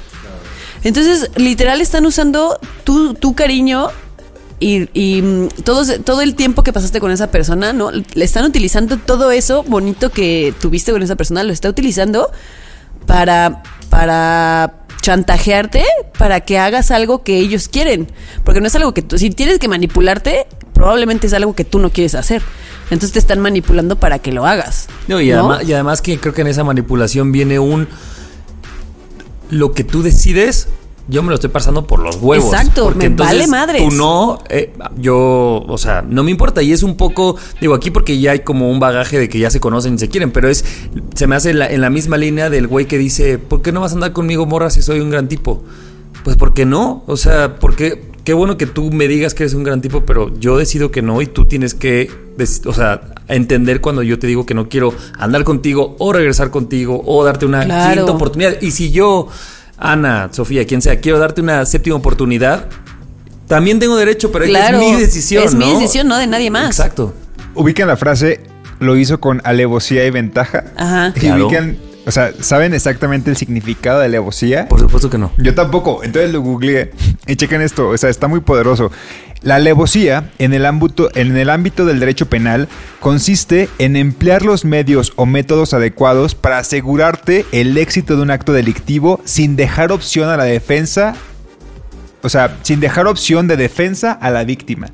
[0.83, 3.89] Entonces, literal, están usando tu, tu cariño
[4.59, 7.91] y, y, mm, todo, todo el tiempo que pasaste con esa persona, ¿no?
[7.91, 12.31] Le están utilizando todo eso bonito que tuviste con esa persona, lo está utilizando
[13.05, 15.83] para, para chantajearte
[16.17, 18.07] para que hagas algo que ellos quieren.
[18.43, 21.79] Porque no es algo que tú, si tienes que manipularte, probablemente es algo que tú
[21.79, 22.41] no quieres hacer.
[22.89, 24.87] Entonces te están manipulando para que lo hagas.
[25.07, 27.87] No, y, Además, y además que creo que en esa manipulación viene un...
[29.51, 30.67] Lo que tú decides
[31.09, 32.53] yo me lo estoy pasando por los huevos.
[32.53, 33.81] Exacto, me vale madres.
[33.81, 36.61] Tú no, eh, yo, o sea, no me importa.
[36.61, 39.49] Y es un poco, digo, aquí porque ya hay como un bagaje de que ya
[39.49, 40.63] se conocen y se quieren, pero es,
[41.15, 43.91] se me hace en la, misma línea del güey que dice, ¿por qué no vas
[43.93, 45.63] a andar conmigo, morra, si soy un gran tipo?
[46.23, 49.63] Pues porque no, o sea, porque qué bueno que tú me digas que eres un
[49.63, 52.11] gran tipo, pero yo decido que no y tú tienes que,
[52.67, 57.01] o sea, entender cuando yo te digo que no quiero andar contigo o regresar contigo
[57.07, 58.61] o darte una quinta oportunidad.
[58.61, 59.29] Y si yo
[59.79, 62.67] Ana, Sofía, quien sea, quiero darte una séptima oportunidad,
[63.47, 65.43] también tengo derecho, pero es mi decisión.
[65.43, 66.67] Es mi decisión, no de nadie más.
[66.67, 67.15] Exacto.
[67.55, 68.41] Ubican la frase,
[68.79, 70.65] lo hizo con alevosía y ventaja.
[70.77, 71.15] Ajá.
[71.19, 74.67] Y ubican, o sea, ¿saben exactamente el significado de alevosía?
[74.67, 75.31] Por supuesto que no.
[75.37, 76.03] Yo tampoco.
[76.03, 76.89] Entonces lo googleé
[77.27, 77.89] y chequen esto.
[77.89, 78.91] O sea, está muy poderoso.
[79.43, 82.67] La alevosía, en el, ámbito, en el ámbito del derecho penal,
[82.99, 88.53] consiste en emplear los medios o métodos adecuados para asegurarte el éxito de un acto
[88.53, 91.13] delictivo sin dejar opción a la defensa,
[92.23, 94.87] o sea, sin dejar opción de defensa a la víctima.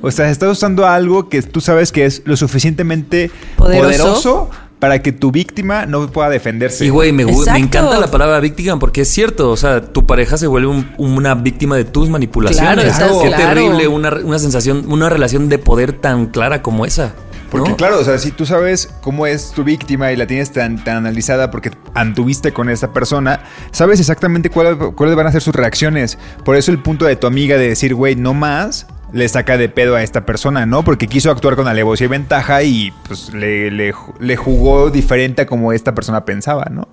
[0.00, 4.48] O sea, estás usando algo que tú sabes que es lo suficientemente poderoso
[4.82, 6.84] para que tu víctima no pueda defenderse.
[6.84, 10.48] Y güey, me, encanta la palabra víctima porque es cierto, o sea, tu pareja se
[10.48, 12.96] vuelve una víctima de tus manipulaciones.
[12.96, 17.14] Claro, Qué terrible una, sensación, una relación de poder tan clara como esa.
[17.48, 20.82] Porque claro, o sea, si tú sabes cómo es tu víctima y la tienes tan,
[20.82, 26.18] tan analizada porque anduviste con esa persona, sabes exactamente cuáles van a ser sus reacciones.
[26.44, 29.68] Por eso el punto de tu amiga de decir, güey, no más, le saca de
[29.68, 30.84] pedo a esta persona, ¿no?
[30.84, 35.72] Porque quiso actuar con alevosía y ventaja y pues le, le, jugó diferente a como
[35.72, 36.88] esta persona pensaba, ¿no?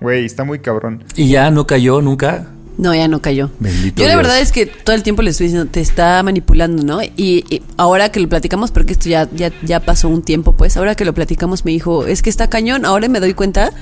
[0.00, 1.04] Güey, está muy cabrón.
[1.16, 2.46] ¿Y ya no cayó nunca?
[2.78, 3.50] No, ya no cayó.
[3.58, 6.82] Bendito Yo la verdad es que todo el tiempo le estoy diciendo, te está manipulando,
[6.82, 7.02] ¿no?
[7.02, 10.94] Y, ahora que lo platicamos, porque esto ya, ya, ya pasó un tiempo, pues, ahora
[10.94, 13.72] que lo platicamos me dijo, es que está cañón, ahora me doy cuenta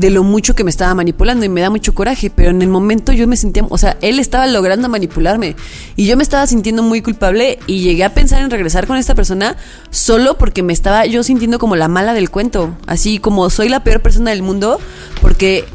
[0.00, 2.68] de lo mucho que me estaba manipulando y me da mucho coraje, pero en el
[2.68, 5.56] momento yo me sentía, o sea, él estaba logrando manipularme
[5.94, 9.14] y yo me estaba sintiendo muy culpable y llegué a pensar en regresar con esta
[9.14, 9.58] persona
[9.90, 13.84] solo porque me estaba yo sintiendo como la mala del cuento, así como soy la
[13.84, 14.80] peor persona del mundo
[15.20, 15.66] porque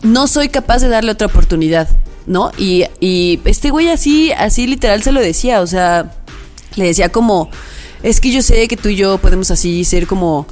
[0.00, 1.90] no soy capaz de darle otra oportunidad,
[2.26, 2.52] ¿no?
[2.56, 6.14] Y, y este güey así, así literal se lo decía, o sea,
[6.76, 7.50] le decía como,
[8.02, 10.46] es que yo sé que tú y yo podemos así ser como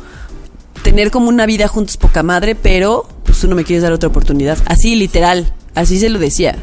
[0.82, 4.08] tener como una vida juntos poca madre, pero pues tú no me quieres dar otra
[4.08, 4.58] oportunidad.
[4.66, 5.52] Así, literal.
[5.74, 6.56] Así se lo decía.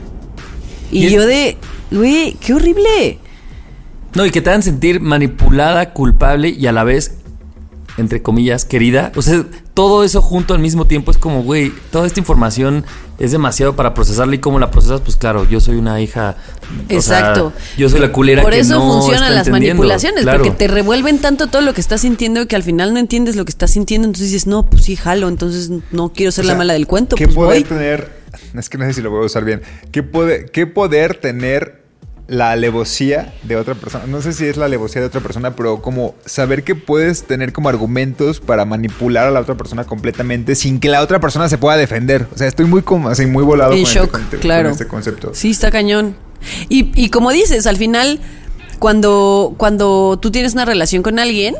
[0.91, 1.57] Y, yo de,
[1.91, 3.19] güey, qué horrible.
[4.13, 7.17] No, y que te hagan sentir manipulada, culpable y a la vez
[7.97, 9.11] entre comillas, querida.
[9.15, 12.85] O sea, todo eso junto al mismo tiempo es como, güey, toda esta información
[13.19, 16.35] es demasiado para procesarla y cómo la procesas, pues claro, yo soy una hija.
[16.89, 17.53] Exacto.
[17.77, 21.73] yo soy la culera Por eso funcionan las manipulaciones, porque te revuelven tanto todo lo
[21.73, 24.65] que estás sintiendo que al final no entiendes lo que estás sintiendo, entonces dices, no,
[24.65, 27.15] pues sí, jalo, entonces no quiero ser la mala del cuento.
[27.15, 28.23] ¿Qué pues poder tener?
[28.57, 29.61] Es que no sé si lo voy a usar bien.
[29.91, 31.82] ¿Qué, puede, qué poder tener
[32.33, 34.05] la alevosía de otra persona.
[34.07, 37.53] No sé si es la alevosía de otra persona, pero como saber que puedes tener
[37.53, 41.57] como argumentos para manipular a la otra persona completamente sin que la otra persona se
[41.57, 42.27] pueda defender.
[42.33, 44.69] O sea, estoy muy como así muy volado en shock, este, claro.
[44.69, 45.31] este concepto.
[45.33, 46.15] Sí, está cañón.
[46.69, 48.19] Y, y como dices, al final,
[48.79, 51.55] cuando, cuando tú tienes una relación con alguien,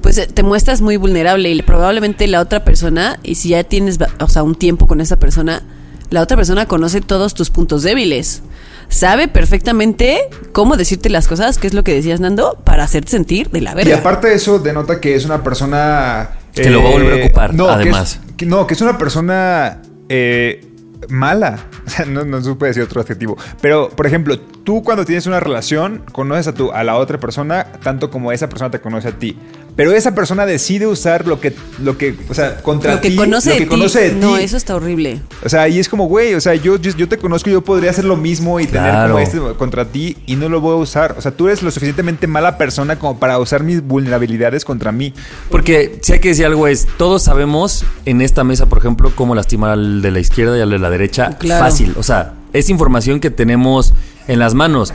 [0.00, 3.98] pues eh, te muestras muy vulnerable y probablemente la otra persona, y si ya tienes,
[4.18, 5.62] o sea, un tiempo con esa persona,
[6.08, 8.42] la otra persona conoce todos tus puntos débiles
[8.90, 10.20] sabe perfectamente
[10.52, 13.74] cómo decirte las cosas, que es lo que decías, Nando, para hacerte sentir de la
[13.74, 13.90] verga.
[13.90, 16.32] Y aparte de eso, denota que es una persona.
[16.52, 18.20] Que lo va a volver a ocupar, no, además.
[18.44, 20.66] no, que es una persona eh,
[21.08, 21.66] mala.
[21.90, 23.36] O sea, no, no supe decir otro adjetivo.
[23.60, 24.38] Pero, por ejemplo,
[24.70, 28.48] tú cuando tienes una relación, conoces a, tu, a la otra persona tanto como esa
[28.48, 29.36] persona te conoce a ti.
[29.74, 31.52] Pero esa persona decide usar lo que,
[31.82, 34.16] lo que, o sea, contra lo que ti, conoce lo que conoce de ti.
[34.20, 35.22] No, eso está horrible.
[35.44, 38.04] O sea, y es como, güey, o sea, yo, yo, te conozco, yo podría hacer
[38.04, 41.16] lo mismo y tener como este contra ti y no lo voy a usar.
[41.18, 45.14] O sea, tú eres lo suficientemente mala persona como para usar mis vulnerabilidades contra mí.
[45.50, 49.34] Porque si hay que decir algo es, todos sabemos en esta mesa, por ejemplo, cómo
[49.34, 51.36] lastimar al de la izquierda y al de la derecha.
[51.58, 51.94] Fácil.
[51.96, 53.94] O sea, es información que tenemos
[54.28, 54.92] en las manos.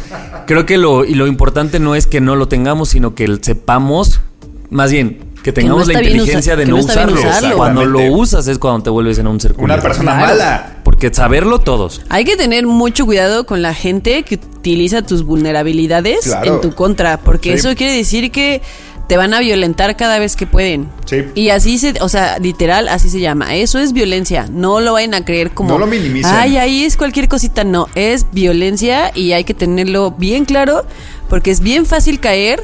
[0.47, 4.21] Creo que lo, y lo importante no es que no lo tengamos, sino que sepamos
[4.69, 7.17] más bien, que tengamos la inteligencia de no, usarlo.
[7.55, 10.77] Cuando lo usas es cuando te vuelves en un ser Una persona mala.
[10.83, 12.01] porque saberlo todos.
[12.09, 16.55] Hay que tener mucho cuidado con la gente que utiliza tus vulnerabilidades Claro.
[16.55, 17.55] en tu contra, porque Sí.
[17.67, 18.61] eso quiere decir que
[19.07, 20.89] te van a violentar cada vez que pueden.
[21.05, 21.17] Sí.
[21.35, 23.55] Y así se, o sea, literal, así se llama.
[23.55, 24.47] Eso es violencia.
[24.51, 25.69] No lo vayan a creer como.
[25.69, 26.31] No lo minimicen.
[26.33, 27.63] Ay, ahí es cualquier cosita.
[27.63, 30.85] No, es violencia y hay que tenerlo bien claro,
[31.29, 32.63] porque es bien fácil caer.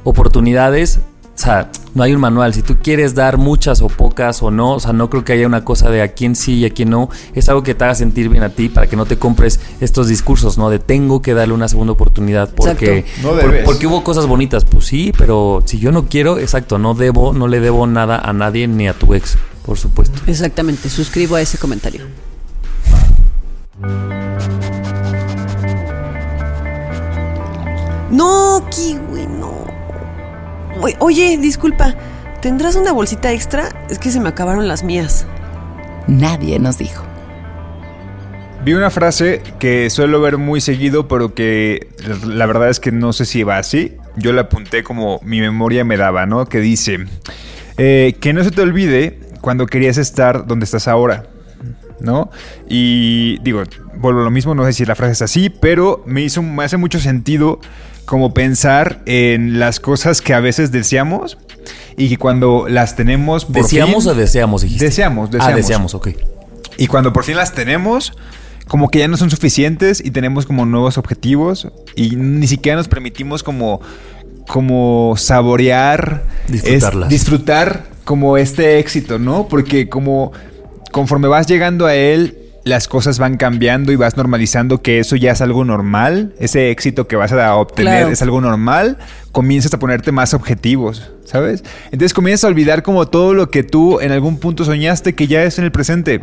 [0.03, 0.99] oportunidades,
[1.35, 2.53] o sea, no hay un manual.
[2.53, 5.47] Si tú quieres dar muchas o pocas o no, o sea, no creo que haya
[5.47, 7.09] una cosa de a quién sí y a quién no.
[7.33, 10.07] Es algo que te haga sentir bien a ti para que no te compres estos
[10.07, 10.69] discursos, ¿no?
[10.69, 13.05] De tengo que darle una segunda oportunidad porque.
[13.23, 14.63] No por- porque hubo cosas bonitas.
[14.63, 18.31] Pues sí, pero si yo no quiero, exacto, no debo, no le debo nada a
[18.31, 20.21] nadie ni a tu ex, por supuesto.
[20.27, 22.05] Exactamente, suscribo a ese comentario.
[28.11, 29.62] No, Kiwi, no.
[30.99, 31.95] Oye, disculpa,
[32.41, 33.69] ¿tendrás una bolsita extra?
[33.89, 35.25] Es que se me acabaron las mías.
[36.07, 37.05] Nadie nos dijo.
[38.65, 41.87] Vi una frase que suelo ver muy seguido, pero que
[42.25, 43.97] la verdad es que no sé si va así.
[44.17, 46.45] Yo la apunté como mi memoria me daba, ¿no?
[46.45, 47.05] Que dice,
[47.77, 51.27] eh, que no se te olvide cuando querías estar donde estás ahora,
[51.99, 52.29] ¿no?
[52.69, 53.63] Y digo,
[53.95, 56.63] vuelvo a lo mismo, no sé si la frase es así, pero me hizo, me
[56.63, 57.59] hace mucho sentido
[58.05, 61.37] como pensar en las cosas que a veces deseamos
[61.97, 64.85] y que cuando las tenemos por ¿Deseamos fin- o deseamos, dijiste?
[64.85, 65.55] Deseamos, Ah, deseamos.
[65.55, 66.07] deseamos, ok.
[66.77, 68.13] Y cuando por fin las tenemos,
[68.67, 72.87] como que ya no son suficientes y tenemos como nuevos objetivos y ni siquiera nos
[72.87, 73.79] permitimos como,
[74.47, 77.07] como saborear, Disfrutarlas.
[77.07, 79.47] es- disfrutar como este éxito, ¿no?
[79.47, 80.31] Porque como
[80.91, 85.31] conforme vas llegando a él, las cosas van cambiando y vas normalizando que eso ya
[85.31, 88.09] es algo normal, ese éxito que vas a obtener Claro.
[88.13, 88.97] es algo normal,
[89.31, 91.63] comienzas a ponerte más objetivos, ¿sabes?
[91.85, 95.43] Entonces comienzas a olvidar como todo lo que tú en algún punto soñaste que ya
[95.43, 96.21] es en el presente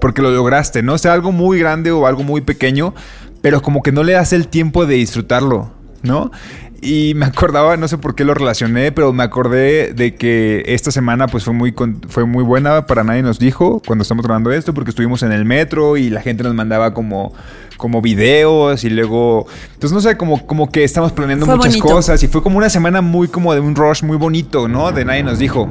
[0.00, 0.96] porque lo lograste, ¿no?
[0.96, 2.94] Sea algo muy grande o algo muy pequeño,
[3.42, 6.30] pero como que no le das el tiempo de disfrutarlo, ¿no?
[6.80, 10.92] Y me acordaba, no sé por qué lo relacioné, pero me acordé de que esta
[10.92, 11.74] semana pues fue muy,
[12.08, 15.44] fue muy buena para nadie nos dijo cuando estamos grabando esto, porque estuvimos en el
[15.44, 17.32] metro y la gente nos mandaba como,
[17.76, 21.94] como videos y luego, entonces no sé, como, como que estamos planeando Fue muchas bonito.
[21.94, 24.92] cosas y fue como una semana muy como de un rush muy bonito, ¿no?
[24.92, 25.68] De nadie nos dijo.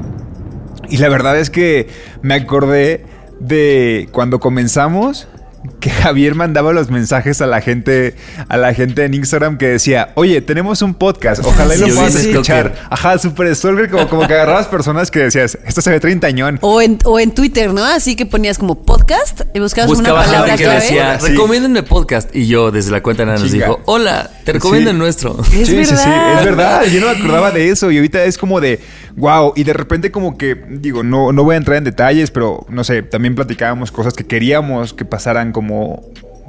[0.89, 1.87] Y la verdad es que
[2.21, 3.05] me acordé
[3.39, 5.27] de cuando comenzamos
[5.79, 8.15] que Javier mandaba los mensajes a la gente
[8.47, 11.91] a la gente en Instagram que decía, "Oye, tenemos un podcast, ojalá y lo Sí,
[11.93, 12.29] puedas sí, sí.
[12.29, 16.57] escuchar." Ajá, super stalker como como que agarrabas personas que decías, "Esto se ve treintañón."
[16.61, 17.83] O en, o en Twitter, ¿no?
[17.83, 20.79] Así que ponías como podcast y buscabas Buscaba una palabra que clave.
[20.81, 21.29] decía, Sí.
[21.31, 22.33] recomiéndenme podcast.
[22.35, 24.93] Y yo, desde la cuenta de Nana, nos dijo, hola, te recomiendo Sí.
[24.93, 25.37] el nuestro.
[25.41, 26.39] Es sí, sí, sí, verdad.
[26.39, 26.83] es verdad.
[26.85, 28.79] Yo no me acordaba de eso y ahorita es como de
[29.17, 29.51] wow.
[29.55, 32.83] Y de repente, como que, digo, no, no voy a entrar en detalles, pero no
[32.85, 36.03] sé, también platicábamos cosas que queríamos que pasaran como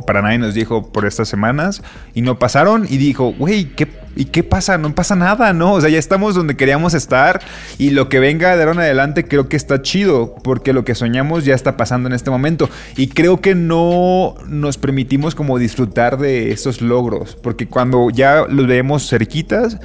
[0.07, 1.83] para nadie nos dijo por estas semanas
[2.14, 2.87] y no pasaron.
[2.88, 4.78] Y dijo, güey, ¿qué, ¿y qué pasa?
[4.78, 5.74] No pasa nada, ¿no?
[5.74, 7.40] O sea, ya estamos donde queríamos estar
[7.78, 10.94] y lo que venga de ahora en adelante creo que está chido porque lo que
[10.94, 12.70] soñamos ya está pasando en este momento.
[12.96, 18.66] Y creo que no nos permitimos como disfrutar de esos logros porque cuando ya los
[18.66, 19.78] vemos cerquitas,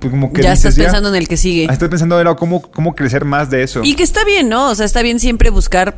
[0.00, 1.66] pues como que Ya dices, estás pensando en el que sigue.
[1.68, 3.80] Ah, Estás pensando ahora cómo, cómo crecer más de eso.
[3.84, 4.70] Y que está bien, ¿no?
[4.70, 5.96] O sea, está bien siempre buscar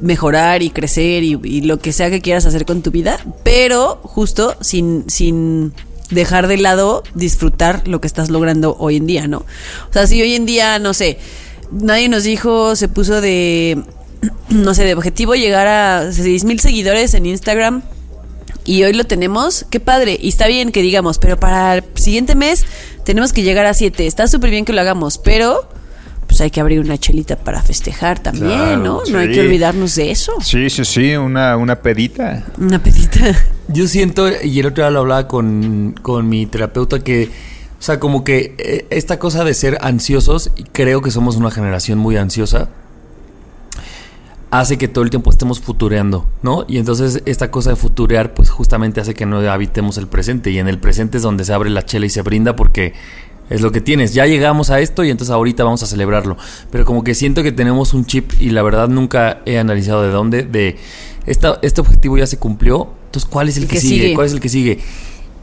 [0.00, 3.98] mejorar y crecer y, y lo que sea que quieras hacer con tu vida, pero
[4.02, 5.72] justo sin, sin
[6.10, 9.38] dejar de lado disfrutar lo que estás logrando hoy en día, ¿no?
[9.38, 11.18] O sea, si hoy en día, no sé,
[11.70, 13.82] nadie nos dijo, se puso de,
[14.50, 17.82] no sé, de objetivo llegar a 6 mil seguidores en Instagram
[18.64, 20.18] y hoy lo tenemos, qué padre.
[20.20, 22.64] Y está bien que digamos, pero para el siguiente mes
[23.06, 24.04] tenemos que llegar a 7.
[24.04, 25.68] Está súper bien que lo hagamos, pero
[26.26, 29.02] pues hay que abrir una chelita para festejar también, Claro, ¿no?
[29.08, 30.32] No hay que olvidarnos de eso.
[30.42, 32.44] Sí, sí, sí, una, una pedita.
[32.58, 33.20] Una pedita.
[33.68, 37.30] Yo siento, y el otro día lo hablaba con, con mi terapeuta, que,
[37.78, 41.52] o sea, como que eh, esta cosa de ser ansiosos, y creo que somos una
[41.52, 42.70] generación muy ansiosa,
[44.58, 46.64] hace que todo el tiempo estemos futureando, ¿no?
[46.68, 50.58] Y entonces esta cosa de futurear, pues justamente hace que no habitemos el presente, y
[50.58, 52.94] en el presente es donde se abre la chela y se brinda porque
[53.50, 54.14] es lo que tienes.
[54.14, 56.36] Ya llegamos a esto y entonces ahorita vamos a celebrarlo.
[56.70, 60.10] Pero como que siento que tenemos un chip y la verdad nunca he analizado de
[60.10, 60.76] dónde, de
[61.26, 64.02] esta, este objetivo ya se cumplió, entonces ¿cuál es el, El que, que sigue?
[64.02, 64.14] sigue.
[64.14, 64.78] ¿Cuál es el que sigue?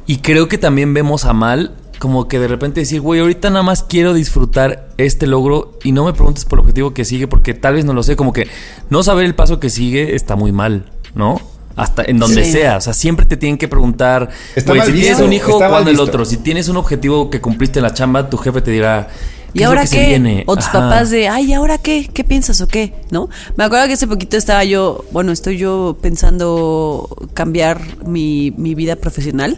[0.06, 3.64] Y creo que también vemos a mal como que de repente decir, güey, ahorita nada
[3.64, 7.54] más quiero disfrutar este logro y no me preguntes por el objetivo que sigue porque
[7.54, 8.50] tal vez no lo sé, como que
[8.90, 11.40] no saber el paso que sigue está muy mal, ¿no?
[11.78, 12.52] Hasta en donde Sí.
[12.52, 15.58] sea, o sea, siempre te tienen que preguntar, Está güey, mal si tienes un hijo,
[15.58, 16.26] ¿cuándo el otro?
[16.26, 19.08] Si tienes un objetivo que cumpliste en la chamba, tu jefe te dirá,
[19.54, 20.08] ¿qué ¿Y es lo ahora que se qué?
[20.10, 20.44] viene?
[20.46, 20.82] O tus Ajá.
[20.82, 22.10] papás de, ay, ¿y ahora qué?
[22.14, 22.94] ¿Qué piensas o qué?
[23.12, 23.30] ¿No?
[23.56, 28.98] Me acuerdo que hace poquito estaba yo, bueno, estoy yo pensando cambiar mi, mi vida
[28.98, 29.58] profesional.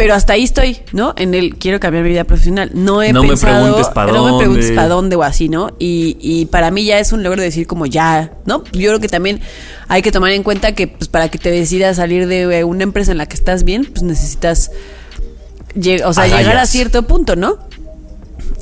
[0.00, 1.12] Pero hasta ahí estoy, ¿no?
[1.18, 2.70] En el quiero cambiar mi vida profesional.
[2.72, 3.64] No he No me pensado.
[3.64, 4.76] preguntes pa' no me preguntes dónde.
[4.76, 5.72] para dónde o así, ¿no?
[5.78, 8.64] Y, y para mí ya es un logro decir como ya, ¿no?
[8.72, 9.40] Yo creo que también
[9.88, 13.12] hay que tomar en cuenta que pues para que te decidas salir de una empresa
[13.12, 14.70] en la que estás bien, pues necesitas
[16.04, 17.58] o sea, llegar a cierto punto, ¿no?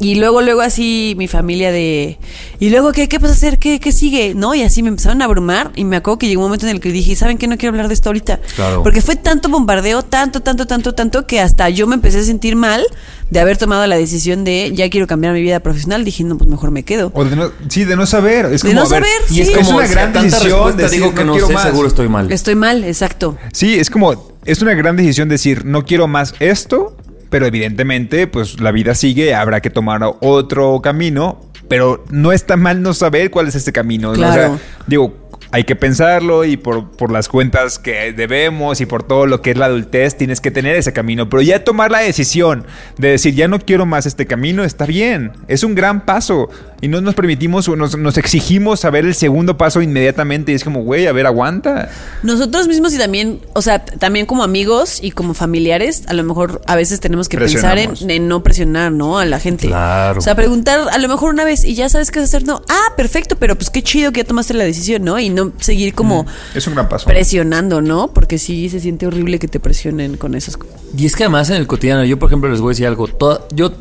[0.00, 2.18] Y luego, luego así mi familia de...
[2.60, 3.58] ¿Y luego qué, qué vas a hacer?
[3.58, 4.34] ¿Qué, qué sigue?
[4.34, 4.54] ¿No?
[4.54, 6.80] Y así me empezaron a abrumar y me acuerdo que llegó un momento en el
[6.80, 7.46] que dije, ¿saben qué?
[7.46, 8.40] No quiero hablar de esto ahorita.
[8.56, 8.82] Claro.
[8.82, 12.56] Porque fue tanto bombardeo, tanto, tanto, tanto, tanto, que hasta yo me empecé a sentir
[12.56, 12.84] mal
[13.30, 16.04] de haber tomado la decisión de ya quiero cambiar mi vida profesional.
[16.04, 17.10] Dije, no, pues mejor me quedo.
[17.14, 18.46] O de no, sí, de no saber.
[18.46, 19.40] Es De como, no ver, saber, Y sí.
[19.42, 21.62] es Es como una gran decisión decir, digo que no no, quiero sé, más.
[21.64, 22.30] seguro estoy mal.
[22.32, 23.36] Estoy mal, exacto.
[23.52, 26.96] Sí, es como, es una gran decisión decir, no quiero más esto,
[27.30, 32.82] pero evidentemente, pues la vida sigue, habrá que tomar otro camino, pero no está mal
[32.82, 34.10] no saber cuál es ese camino.
[34.10, 39.02] O sea, digo, hay que pensarlo y por, por las cuentas que debemos y por
[39.02, 42.00] todo lo que es la adultez, tienes que tener ese camino, pero ya tomar la
[42.00, 42.66] decisión
[42.98, 46.48] de decir, ya no quiero más este camino, está bien, es un gran paso
[46.80, 50.64] y no nos permitimos o nos, nos exigimos saber el segundo paso inmediatamente y es
[50.64, 51.90] como, güey, a ver, aguanta.
[52.22, 56.60] Nosotros mismos y también, o sea, también como amigos y como familiares, a lo mejor
[56.66, 59.18] a veces tenemos que pensar en, no presionar, ¿no?
[59.18, 59.68] A la gente.
[59.68, 60.18] Claro.
[60.18, 62.62] O sea, preguntar a lo mejor una vez y ya sabes qué hacer, no.
[62.68, 65.18] Ah, perfecto, pero pues qué chido que ya tomaste la decisión, ¿no?
[65.18, 67.06] Y no seguir como Es un gran paso.
[67.06, 68.08] presionando, ¿no?
[68.12, 70.80] Porque sí se siente horrible que te presionen con esas cosas.
[70.96, 73.06] Y es que además en el cotidiano, yo por ejemplo les voy a decir algo.
[73.08, 73.72] toda- yo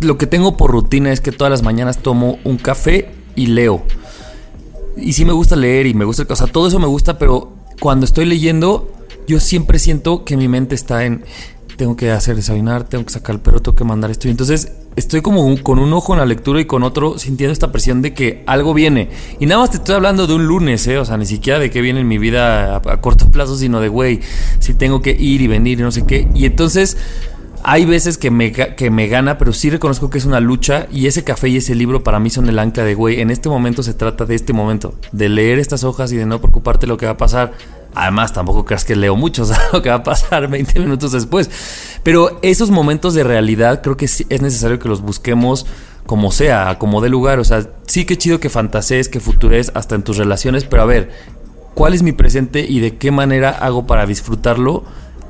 [0.00, 3.82] lo que tengo por rutina es que todas las mañanas tomo un café y leo.
[4.96, 7.52] Y sí me gusta leer y me gusta, o sea, todo eso me gusta, pero
[7.80, 8.92] cuando estoy leyendo,
[9.26, 11.24] yo siempre siento que mi mente está en,
[11.76, 14.28] tengo que hacer desayunar, tengo que sacar el perro, tengo que mandar esto.
[14.28, 17.52] Y entonces estoy como un- con un ojo en la lectura y con otro sintiendo
[17.52, 19.10] esta presión de que algo viene.
[19.40, 20.98] Y nada más te estoy hablando de un lunes, ¿eh?
[20.98, 23.80] O sea, ni siquiera de que viene en mi vida a, a corto plazo, sino
[23.80, 24.20] de, güey,
[24.60, 26.28] si tengo que ir y venir y no sé qué.
[26.34, 26.96] Y entonces...
[27.66, 31.06] Hay veces que me, que me gana, pero sí reconozco que es una lucha y
[31.06, 33.82] ese café y ese libro para mí son el ancla de, güey, en este momento
[33.82, 37.06] se trata de este momento, de leer estas hojas y de no preocuparte lo que
[37.06, 37.52] va a pasar.
[37.94, 41.48] Además, tampoco creas que leo mucho, sea, lo que va a pasar 20 minutos después.
[42.02, 45.64] Pero esos momentos de realidad creo que es necesario que los busquemos
[46.04, 47.38] como sea, como de lugar.
[47.38, 50.86] O sea, sí que chido que fantasees, que futures hasta en tus relaciones, pero a
[50.86, 51.12] ver,
[51.72, 54.84] ¿cuál es mi presente y de qué manera hago para disfrutarlo?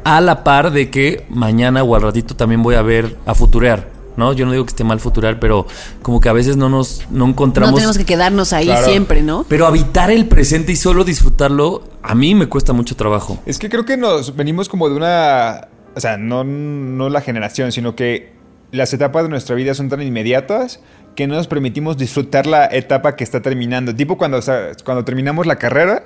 [0.04, 3.88] A la par de que mañana o al ratito también voy a ver a futurear,
[4.16, 4.32] ¿no?
[4.32, 5.66] Yo no digo que esté mal futurear, pero
[6.02, 8.86] como que a veces no nos no encontramos No tenemos que quedarnos ahí Claro.
[8.86, 9.44] siempre, ¿no?
[9.48, 13.38] pero habitar el presente y solo disfrutarlo a mí me cuesta mucho trabajo.
[13.46, 15.68] Es que creo que nos venimos como de una.
[15.96, 18.34] O sea, no, no la generación, sino que
[18.72, 20.80] las etapas de nuestra vida son tan inmediatas
[21.14, 23.94] que no nos permitimos disfrutar la etapa que está terminando.
[23.94, 26.04] Tipo cuando, o sea, cuando terminamos la carrera,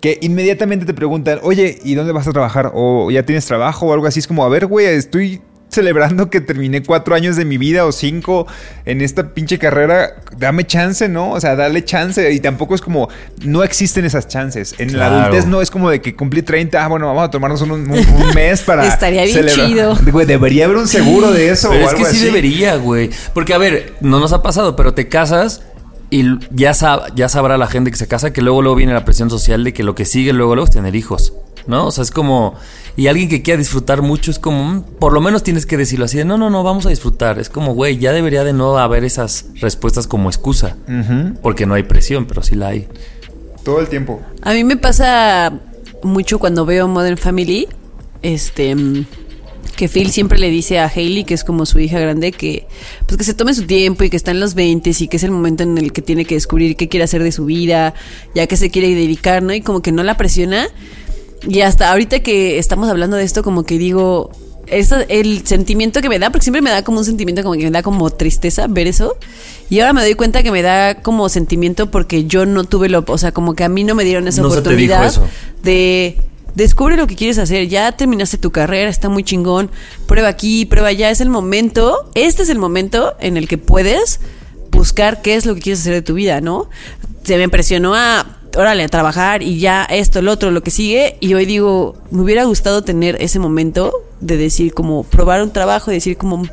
[0.00, 2.70] que inmediatamente te preguntan, oye, ¿y dónde vas a trabajar?
[2.74, 4.20] O ya tienes trabajo o algo así.
[4.20, 7.92] Es como, a ver, güey, estoy celebrando que terminé cuatro años de mi vida o
[7.92, 8.44] cinco
[8.86, 11.30] en esta pinche carrera, dame chance, ¿no?
[11.30, 12.32] O sea, dale chance.
[12.32, 13.08] Y tampoco es como,
[13.44, 14.74] no existen esas chances.
[14.78, 15.14] En Claro.
[15.14, 17.70] la adultez no es como de que cumplí 30, ah, bueno, vamos a tomarnos un,
[17.70, 18.84] un- un mes para.
[18.88, 19.96] Estaría bien chido.
[20.10, 21.68] Güey, debería haber un seguro de eso.
[21.70, 22.24] Pero o es que algo sí así.
[22.26, 23.10] debería, güey.
[23.32, 25.62] Porque, a ver, no nos ha pasado, pero te casas
[26.10, 29.04] y ya, sab- ya sabrá la gente que se casa que luego, luego viene la
[29.04, 31.32] presión social de que lo que sigue luego, luego es tener hijos.
[31.66, 31.86] ¿No?
[31.88, 32.54] O sea, es como.
[32.96, 34.64] Y alguien que quiera disfrutar mucho es como.
[34.64, 37.38] mm, Por lo menos tienes que decirlo así de no, no, no, vamos a disfrutar.
[37.38, 40.76] Es como, güey, ya debería de no haber esas respuestas como excusa.
[41.42, 42.88] Porque no hay presión, pero sí la hay.
[43.62, 44.22] Todo el tiempo.
[44.42, 45.52] A mí me pasa
[46.02, 47.68] mucho cuando veo Modern Family,
[48.22, 49.04] este, mm,
[49.76, 52.66] que Phil siempre le dice a Hailey, que es como su hija grande, que
[53.06, 55.22] pues que se tome su tiempo y que está en los 20 y que es
[55.24, 57.94] el momento en el que tiene que descubrir qué quiere hacer de su vida,
[58.34, 59.52] ya que se quiere dedicar, ¿no?
[59.54, 60.68] Y como que no la presiona.
[61.48, 64.30] Y hasta ahorita que estamos hablando de esto, como que digo,
[64.66, 67.64] esa- el sentimiento que me da, porque siempre me da como un sentimiento como que
[67.64, 69.16] me da como tristeza ver eso.
[69.70, 73.04] Y ahora me doy cuenta que me da como sentimiento porque yo no tuve lo,
[73.06, 75.26] o sea, como que a mí no me dieron esa No oportunidad eso.
[75.62, 76.18] de
[76.54, 77.68] descubre lo que quieres hacer.
[77.68, 79.70] Ya terminaste tu carrera, está muy chingón.
[80.06, 81.10] Prueba aquí, prueba allá.
[81.10, 84.20] Es el momento, este es el momento en el que puedes
[84.70, 86.68] buscar qué es lo que quieres hacer de tu vida, ¿no?
[87.24, 91.16] Se me impresionó a órale, a trabajar y ya esto, el otro, lo que sigue.
[91.20, 95.90] Y hoy digo, me hubiera gustado tener ese momento de decir como, probar un trabajo
[95.90, 96.44] decir como,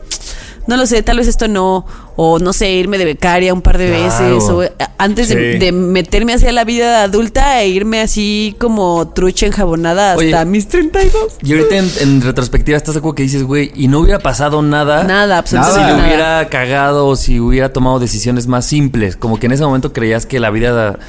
[0.68, 3.78] no lo sé, tal vez esto no, o no sé, irme de becaria un par
[3.78, 4.04] de Claro.
[4.04, 5.60] veces, o eh, antes de, Sí.
[5.60, 10.46] de meterme hacia la vida adulta e irme así como trucha enjabonada hasta Oye.
[10.46, 11.38] mis 32.
[11.44, 14.62] Y ahorita en, en retrospectiva estás de acuerdo que dices, güey, y no hubiera pasado
[14.62, 15.04] nada.
[15.04, 16.08] Nada, Si absolutamente le nada.
[16.08, 19.16] hubiera cagado o si hubiera tomado decisiones más simples.
[19.16, 21.00] Como que en ese momento creías que la vida.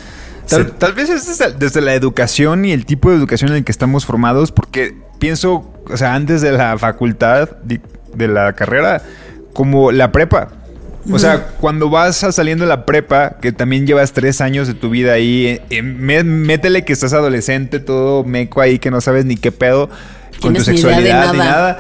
[0.49, 3.57] Tal, se- tal vez es desde, desde la educación y el tipo de educación en
[3.59, 7.81] el que estamos formados, porque pienso, o sea, antes de la facultad, de,
[8.15, 9.03] de la carrera,
[9.59, 10.51] como la prepa.
[11.11, 14.75] O sea, cuando vas a saliendo de la prepa, que también llevas tres años de
[14.75, 19.01] tu vida ahí, eh, eh, mé- métele que estás adolescente, todo meco ahí, que no
[19.01, 19.89] sabes ni qué pedo
[20.41, 21.79] con tu sexualidad ni nada.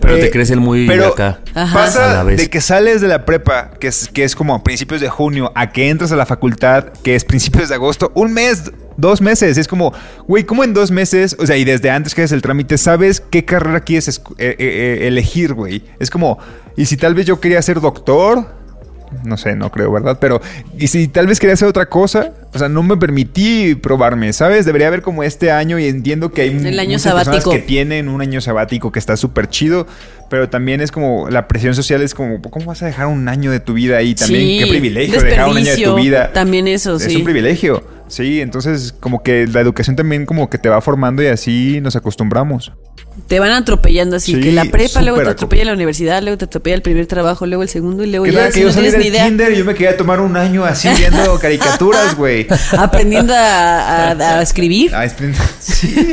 [0.00, 1.40] Pero Eh, te crees el muy pero acá.
[1.54, 1.82] Ajá.
[1.82, 2.38] a Pasa la vez.
[2.38, 5.52] de que sales de la prepa, que es, que es como a principios de junio,
[5.54, 9.58] a que entras a la facultad, que es principios de agosto, un mes, dos meses.
[9.58, 9.92] Es como,
[10.26, 11.36] güey, ¿cómo en dos meses?
[11.38, 14.56] O sea, y desde antes que haces el trámite, ¿sabes qué carrera quieres eh, eh,
[14.58, 15.84] eh, elegir, güey?
[15.98, 16.38] Es como,
[16.76, 18.59] ¿y si tal vez yo quería ser doctor?
[19.24, 20.18] No sé, no creo, ¿verdad?
[20.20, 20.40] Pero,
[20.78, 22.32] ¿y si tal vez quería hacer otra cosa?
[22.54, 24.66] O sea, no me permití probarme, ¿sabes?
[24.66, 28.08] Debería haber como este año y entiendo que hay El año muchas personas que tienen
[28.08, 29.86] un año sabático que está súper chido,
[30.28, 33.50] pero también es como la presión social es como, ¿cómo vas a dejar un año
[33.50, 34.14] de tu vida ahí?
[34.14, 36.32] También, Sí, qué privilegio dejar un año de tu vida.
[36.32, 37.16] también eso, es sí.
[37.16, 37.82] un privilegio.
[38.08, 41.94] Sí, entonces como que la educación también como que te va formando y así nos
[41.94, 42.72] acostumbramos.
[43.26, 46.44] Te van atropellando así, Sí, que la prepa, luego te atropella la universidad, luego te
[46.46, 48.66] atropella el primer trabajo, luego el segundo y luego ¿Qué ya tal si que yo
[48.68, 49.24] no salí tienes ni del idea.
[49.26, 52.46] kinder y yo me quería tomar un año así viendo caricaturas, güey?
[52.76, 55.14] Aprendiendo a, a- a escribir, Ah, es-
[55.60, 56.12] sí,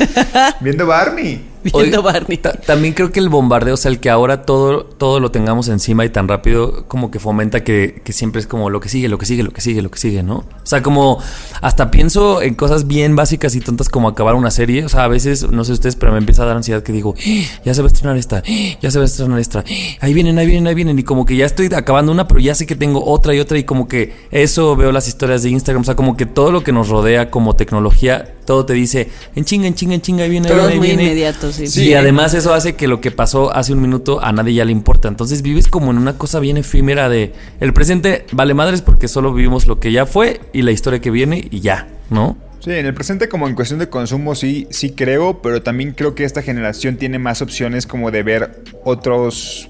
[0.59, 1.43] viendo Barney.
[1.71, 2.39] Viendo Barney.
[2.65, 6.05] también creo que el bombardeo, o sea, el que ahora todo, todo lo tengamos encima
[6.05, 9.17] y tan rápido, como que fomenta que, que siempre es como lo que sigue, lo
[9.17, 10.37] que sigue, lo que sigue, lo que sigue, ¿no?
[10.37, 11.19] O sea, como
[11.61, 14.85] hasta pienso en cosas bien básicas y tontas como acabar una serie.
[14.85, 17.15] O sea, a veces, no sé ustedes, pero me empieza a dar ansiedad que digo,
[17.17, 19.63] "Ah, ya se va a estrenar esta, ah, ya se va a estrenar esta, ah,
[20.01, 20.99] ahí vienen, ahí vienen, ahí vienen.
[20.99, 23.57] Y como que ya estoy acabando una, pero ya sé que tengo otra y otra.
[23.57, 25.81] Y como que eso veo las historias de Instagram.
[25.81, 29.45] O sea, como que todo lo que nos rodea como tecnología, todo te dice, en
[29.45, 31.03] chinga, en chinga, en chinga, ahí viene, ahí viene,
[31.56, 31.89] ahí sí.
[31.89, 34.71] Y además eso hace que lo que pasó hace un minuto a nadie ya le
[34.71, 35.07] importa.
[35.07, 39.33] Entonces vives como en una cosa bien efímera de el presente vale madres porque solo
[39.33, 42.37] vivimos lo que ya fue y la historia que viene y ya, ¿no?
[42.59, 46.15] Sí, en el presente como en cuestión de consumo sí, sí creo, pero también creo
[46.15, 49.69] que esta generación tiene más opciones como de ver otros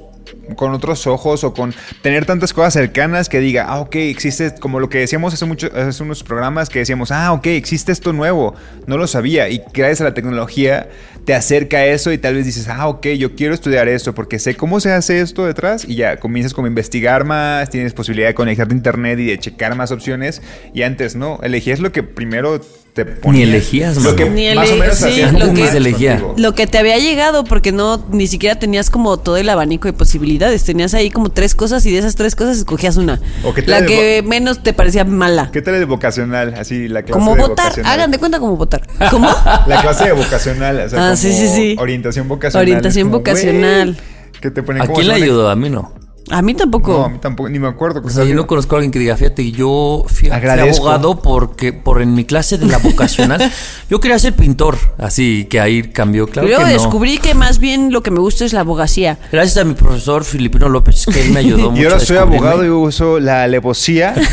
[0.55, 4.79] con otros ojos o con tener tantas cosas cercanas que diga, ah, ok, existe, como
[4.79, 8.55] lo que decíamos hace, mucho, hace unos programas que decíamos, ah, ok, existe esto nuevo,
[8.85, 10.89] no lo sabía y gracias a la tecnología
[11.25, 14.39] te acerca a eso y tal vez dices, ah, ok, yo quiero estudiar esto porque
[14.39, 18.29] sé cómo se hace esto detrás y ya comienzas como a investigar más, tienes posibilidad
[18.29, 20.41] de conectarte a internet y de checar más opciones
[20.73, 22.61] y antes no, elegías lo que primero
[23.05, 23.43] te ponía.
[23.43, 26.23] elegías, lo que Ni más o ele- menos sí, hacía lo que- elegía.
[26.35, 30.63] Lo te había llegado, porque no, ni siquiera tenías como todo el abanico de posibilidades.
[30.63, 33.21] Tenías ahí como tres cosas y de esas tres cosas escogías una.
[33.43, 35.49] O que te la que menos te parecía mala.
[35.51, 36.55] ¿Qué tal el vocacional?
[36.55, 37.65] Así, la clase Como de votar.
[37.65, 37.91] vocacional.
[37.93, 38.81] Hagan de cuenta como votar.
[39.11, 39.29] ¿Cómo?
[39.67, 40.79] La clase de vocacional.
[40.79, 41.75] O sea, Ah, como sí, sí, sí.
[41.79, 42.61] Orientación vocacional.
[42.67, 43.97] Orientación como, vocacional.
[44.41, 45.49] Que te ponen ¿A como quién le ayudó?
[45.49, 45.93] A mí no.
[46.29, 46.91] A mí tampoco.
[46.91, 48.01] No, a mí tampoco, ni me acuerdo.
[48.03, 52.01] O sea, yo no conozco a alguien que diga, fíjate, yo fui, abogado porque por
[52.01, 53.51] en mi clase de la vocacional
[53.89, 56.73] yo quería ser pintor, así que ahí cambió, claro Luego que no.
[56.73, 59.17] descubrí que más bien lo que me gusta es la abogacía.
[59.31, 61.77] Gracias a mi profesor Filipino López, que él me ayudó mucho.
[61.81, 64.15] Y ahora a soy abogado y uso la alevosía.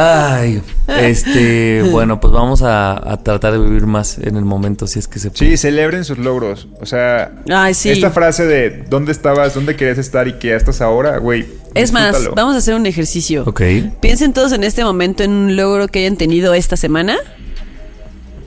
[0.00, 5.00] Ay, este, bueno, pues vamos a, a tratar de vivir más en el momento, si
[5.00, 5.50] es que se puede.
[5.50, 6.68] Sí, celebren sus logros.
[6.80, 7.90] O sea, Ay, sí.
[7.90, 11.46] esta frase de dónde estabas, dónde querías estar y que ya estás ahora, güey.
[11.74, 13.42] Es más, vamos a hacer un ejercicio.
[13.46, 13.60] Ok.
[14.00, 17.16] Piensen todos en este momento en un logro que hayan tenido esta semana.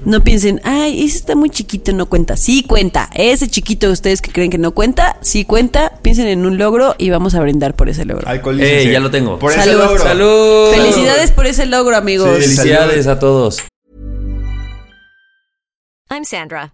[0.04, 2.36] No piensen, ay, ese está muy chiquito, no cuenta.
[2.36, 3.10] Sí cuenta.
[3.14, 5.94] Ese chiquito de ustedes que creen que no cuenta, sí cuenta.
[6.02, 8.28] Piensen en un logro y vamos a brindar por ese logro.
[8.60, 9.38] Eh, ya lo tengo.
[9.38, 10.02] Por ese logro.
[10.02, 10.72] ¡Salud!
[10.72, 12.30] Felicidades por ese logro, amigos.
[12.38, 13.62] Sí, Felicidades a todos.
[16.10, 16.74] I'm Sandra,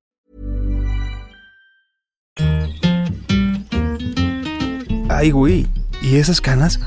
[5.17, 5.67] Ay, güey.
[6.01, 6.79] ¿Y esas canas?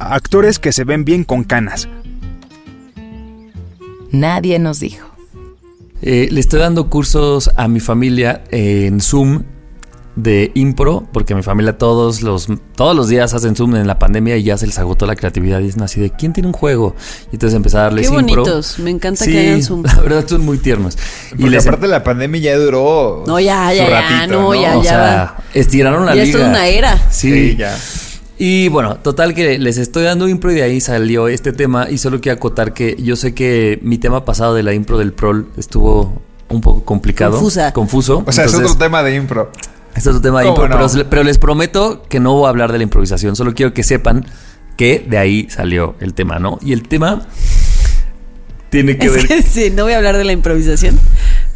[0.00, 1.88] actores que se ven bien con canas.
[4.10, 5.06] Nadie nos dijo.
[6.02, 9.42] Eh, le estoy dando cursos a mi familia en Zoom
[10.14, 14.36] de impro, porque mi familia todos los, todos los días hacen Zoom en la pandemia
[14.36, 16.94] y ya se les agotó la creatividad y dicen así de ¿quién tiene un juego?
[17.30, 18.42] Y entonces empecé a darles Qué impro.
[18.42, 18.78] bonitos.
[18.78, 19.82] Me encanta Sí, que hagan Zoom.
[19.84, 20.96] La verdad son muy tiernos.
[21.30, 23.24] Porque les- aparte la pandemia ya duró.
[23.26, 24.90] No, ya, ya, ya, ratito, no, ya, o ya.
[24.90, 26.38] sea, estiraron la Ya es liga.
[26.40, 27.10] toda una era.
[27.10, 27.76] Sí, Sí, ya.
[28.40, 31.98] Y bueno, total que les estoy dando impro y de ahí salió este tema y
[31.98, 35.48] solo quiero acotar que yo sé que mi tema pasado de la impro del prol
[35.56, 37.32] estuvo un poco complicado.
[37.32, 37.72] Confusa.
[37.72, 38.22] Confuso.
[38.24, 39.50] O sea, es otro tema de impro.
[39.94, 40.88] es otro tema de ¿Cómo impro, no?
[40.88, 43.82] pero, pero les prometo que no voy a hablar de la improvisación, solo quiero que
[43.82, 44.24] sepan
[44.76, 46.60] que de ahí salió el tema, ¿no?
[46.62, 47.26] Y el tema
[48.70, 49.26] tiene que Es ver...
[49.26, 50.98] que sí, no voy a hablar de la improvisación,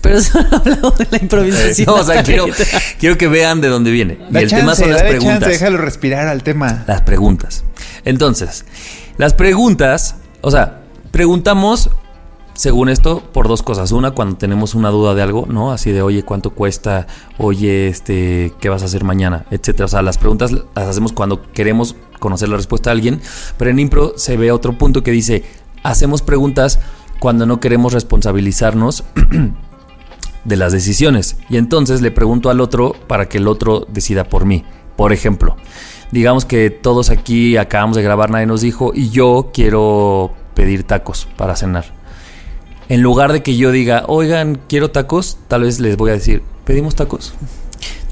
[0.03, 1.87] pero solo he hablado de la improvisación.
[1.87, 2.47] No, o sea, quiero,
[2.99, 4.19] quiero que vean de dónde viene.
[4.31, 5.41] Y el tema son las preguntas.
[5.41, 6.85] chance, déjalo respirar al tema.
[6.87, 7.65] Las preguntas.
[8.05, 8.67] Entonces,
[9.17, 10.83] las preguntas, o sea,
[11.13, 11.91] preguntamos,
[12.55, 13.93] según esto, por dos cosas.
[13.93, 15.73] Una, cuando tenemos una duda de algo, ¿no?
[15.73, 17.07] Así de, oye, ¿cuánto cuesta?
[17.39, 19.47] Oye, este, ¿qué vas a hacer mañana?
[19.51, 19.85] Etcétera.
[19.87, 23.21] O sea, las preguntas las hacemos cuando queremos conocer la respuesta a alguien.
[23.57, 25.45] Pero en impro se ve otro punto que dice,
[25.85, 26.81] hacemos preguntas
[27.21, 29.05] cuando no queremos responsabilizarnos
[30.45, 31.37] de las decisiones.
[31.49, 34.65] Y entonces le pregunto al otro para que el otro decida por mí.
[34.97, 35.57] Por ejemplo,
[36.11, 41.29] digamos que todos aquí acabamos de grabar, nadie nos dijo, y yo quiero pedir tacos
[41.37, 41.87] para cenar.
[42.89, 46.43] En lugar de que yo diga, oigan, quiero tacos, tal vez les voy a decir,
[46.65, 47.35] ¿pedimos tacos?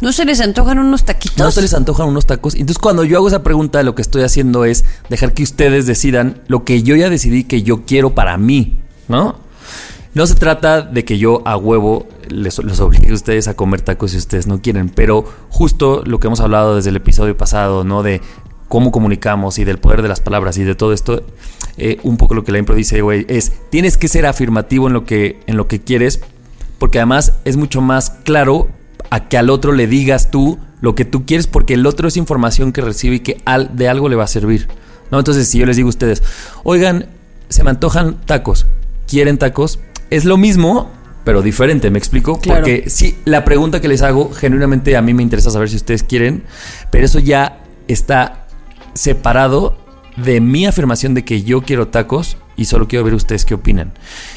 [0.00, 1.36] ¿No se les antojan unos taquitos?
[1.36, 2.54] ¿No se les antojan unos tacos?
[2.54, 6.40] Entonces cuando yo hago esa pregunta, lo que estoy haciendo es dejar que ustedes decidan
[6.48, 8.78] lo que yo ya decidí que yo quiero para mí,
[9.08, 9.36] ¿no?
[10.14, 13.80] No se trata de que yo a huevo les, les obligue a ustedes a comer
[13.80, 17.84] tacos si ustedes no quieren, pero justo lo que hemos hablado desde el episodio pasado,
[17.84, 18.02] ¿no?
[18.02, 18.20] De
[18.68, 21.22] cómo comunicamos y del poder de las palabras y de todo esto,
[21.76, 24.92] eh, un poco lo que la impro dice, güey, es tienes que ser afirmativo en
[24.94, 26.20] lo que, en lo que quieres,
[26.78, 28.68] porque además es mucho más claro
[29.10, 32.16] a que al otro le digas tú lo que tú quieres, porque el otro es
[32.16, 34.68] información que recibe y que al- de algo le va a servir.
[35.10, 35.18] ¿no?
[35.18, 36.22] Entonces, si yo les digo a ustedes,
[36.64, 37.06] oigan,
[37.48, 38.66] se me antojan tacos,
[39.08, 39.78] ¿quieren tacos?
[40.10, 40.90] Es lo mismo,
[41.24, 42.38] pero diferente, ¿me explico?
[42.38, 42.60] Claro.
[42.60, 46.02] Porque sí, la pregunta que les hago, genuinamente a mí me interesa saber si ustedes
[46.02, 46.44] quieren,
[46.90, 48.46] pero eso ya está
[48.94, 49.78] separado
[50.16, 53.92] de mi afirmación de que yo quiero tacos y solo quiero ver ustedes qué opinan.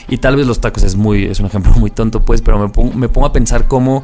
[0.07, 2.69] Y tal vez los tacos es muy es un ejemplo muy tonto pues, pero me
[2.69, 4.03] pongo, me pongo a pensar cómo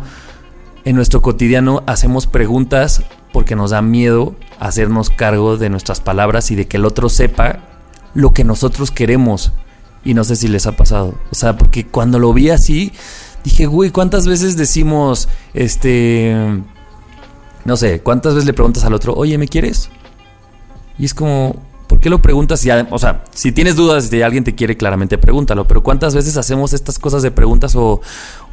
[0.86, 6.55] en nuestro cotidiano hacemos preguntas porque nos da miedo hacernos cargo de nuestras palabras y
[6.55, 7.59] de que el otro sepa
[8.13, 9.53] lo que nosotros queremos.
[10.03, 11.15] Y no sé si les ha pasado.
[11.31, 12.93] O sea, porque cuando lo vi así,
[13.43, 16.35] dije, güey, ¿cuántas veces decimos, este,
[17.65, 19.89] no sé, cuántas veces le preguntas al otro, oye, ¿me quieres?
[20.97, 21.55] Y es como,
[21.87, 22.59] ¿por qué lo preguntas?
[22.59, 25.65] Si, o sea, si tienes dudas de alguien te quiere, claramente pregúntalo.
[25.65, 28.01] Pero ¿cuántas veces hacemos estas cosas de preguntas o,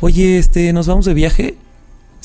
[0.01, 1.59] oye, este, ¿nos vamos de viaje?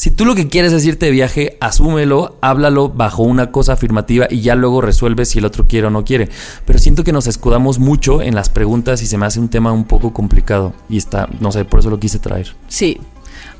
[0.01, 4.25] Si tú lo que quieres es irte de viaje, asúmelo, háblalo bajo una cosa afirmativa
[4.31, 6.27] y ya luego resuelves si el otro quiere o no quiere.
[6.65, 9.71] Pero siento que nos escudamos mucho en las preguntas y se me hace un tema
[9.71, 10.73] un poco complicado.
[10.89, 12.55] Y está, no sé, por eso lo quise traer.
[12.67, 12.99] Sí.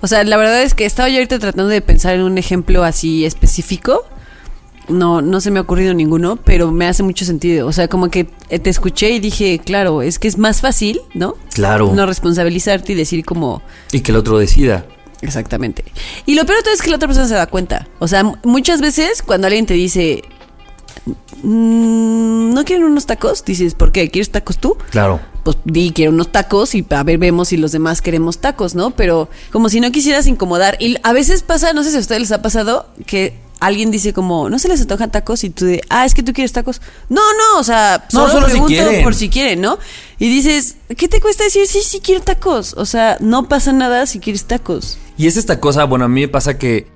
[0.02, 2.84] O sea, la verdad es que estaba yo ahorita tratando de pensar en un ejemplo
[2.84, 4.04] así específico.
[4.90, 7.68] No, no se me ha ocurrido ninguno, pero me hace mucho sentido.
[7.68, 11.02] O sea, como que eh, te escuché y dije, claro, es que es más fácil,
[11.14, 11.36] ¿no?
[11.54, 11.94] Claro.
[11.94, 13.62] No responsabilizarte y decir como,
[13.92, 14.88] Y que el otro decida.
[15.22, 15.84] Exactamente.
[16.26, 17.88] Y lo peor de todo es que la otra persona se da cuenta.
[18.00, 20.24] O sea, muchas veces cuando alguien te dice,
[21.44, 23.44] "Mm, ¿no quieren unos tacos?
[23.46, 24.10] Dices, ¿por qué?
[24.10, 24.78] ¿Quieres tacos tú?
[24.90, 25.20] Claro.
[25.44, 28.92] Pues di, quiero unos tacos y a ver, vemos si los demás queremos tacos, ¿no?
[28.92, 30.78] Pero como si no quisieras incomodar.
[30.80, 34.12] Y a veces pasa, no sé si a ustedes les ha pasado, que alguien dice
[34.12, 35.44] como, ¿no se les antojan tacos?
[35.46, 36.82] Y tú de, ah, es que tú quieres tacos.
[37.08, 39.04] No, no, o sea, No, solo, solo si pregunto quieren.
[39.04, 39.80] por si quieren, ¿no?
[40.20, 41.66] Y dices, ¿qué te cuesta decir?
[41.68, 42.74] Sí, sí quiero tacos.
[42.76, 44.98] O sea, no pasa nada si quieres tacos.
[45.18, 46.88] Y es esta cosa, bueno, a mí me pasa que.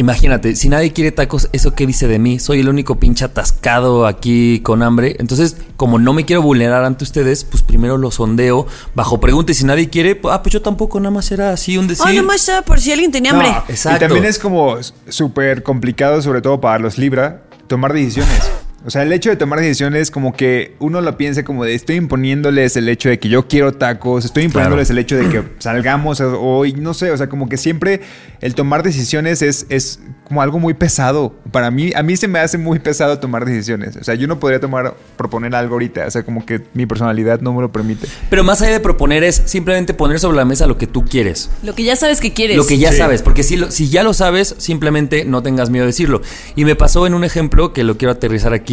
[0.00, 2.38] Imagínate, si nadie quiere tacos, ¿eso qué dice de mí?
[2.38, 5.16] Soy el único pinche atascado aquí con hambre.
[5.18, 9.52] Entonces, como no me quiero vulnerar ante ustedes, pues primero lo sondeo bajo pregunta.
[9.52, 12.04] Y si nadie quiere, pues, ah, pues yo tampoco, nada más era así un decir.
[12.06, 13.62] Ah, nomás estaba por si alguien tenía No, hambre.
[13.68, 14.04] Exacto.
[14.04, 14.76] Y también es como
[15.08, 18.50] súper complicado, sobre todo para los Libra, tomar decisiones.
[18.84, 21.96] O sea, el hecho de tomar decisiones como que uno lo piensa como de estoy
[21.96, 26.20] imponiéndoles el hecho de que yo quiero tacos, estoy imponiéndoles el hecho de que salgamos
[26.20, 28.00] hoy, no sé, o sea, como que siempre
[28.40, 31.34] el tomar decisiones es, es como algo muy pesado.
[31.52, 33.96] Para mí, a mí se me hace muy pesado tomar decisiones.
[33.96, 37.40] O sea, yo no podría tomar, proponer algo ahorita, o sea, como que mi personalidad
[37.40, 38.06] no me lo permite.
[38.30, 41.50] Pero más allá de proponer es simplemente poner sobre la mesa lo que tú quieres.
[41.62, 42.56] Lo que ya sabes que quieres.
[42.56, 45.84] Lo que ya sabes, porque si, lo- si ya lo sabes, simplemente no tengas miedo
[45.84, 46.22] de decirlo.
[46.56, 48.69] Y me pasó en un ejemplo que lo quiero aterrizar aquí.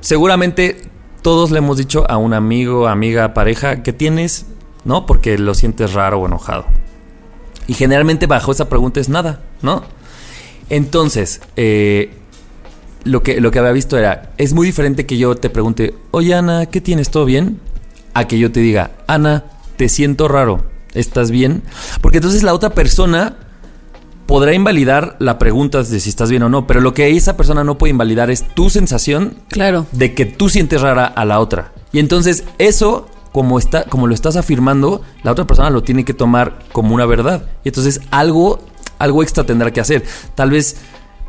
[0.00, 0.82] Seguramente
[1.22, 4.46] todos le hemos dicho a un amigo, amiga, pareja que tienes,
[4.84, 5.06] ¿no?
[5.06, 6.66] Porque lo sientes raro o enojado.
[7.66, 9.84] Y generalmente bajo esa pregunta es nada, ¿no?
[10.68, 12.12] Entonces, eh,
[13.04, 16.34] lo, que, lo que había visto era, es muy diferente que yo te pregunte, oye
[16.34, 17.10] Ana, ¿qué tienes?
[17.10, 17.60] ¿Todo bien?
[18.12, 19.44] A que yo te diga, Ana,
[19.76, 21.62] te siento raro, ¿estás bien?
[22.00, 23.36] Porque entonces la otra persona
[24.26, 27.64] podrá invalidar la pregunta de si estás bien o no, pero lo que esa persona
[27.64, 29.86] no puede invalidar es tu sensación Claro.
[29.92, 31.72] de que tú sientes rara a la otra.
[31.92, 36.14] Y entonces eso, como, está, como lo estás afirmando, la otra persona lo tiene que
[36.14, 37.44] tomar como una verdad.
[37.64, 38.60] Y entonces algo,
[38.98, 40.04] algo extra tendrá que hacer.
[40.34, 40.76] Tal vez,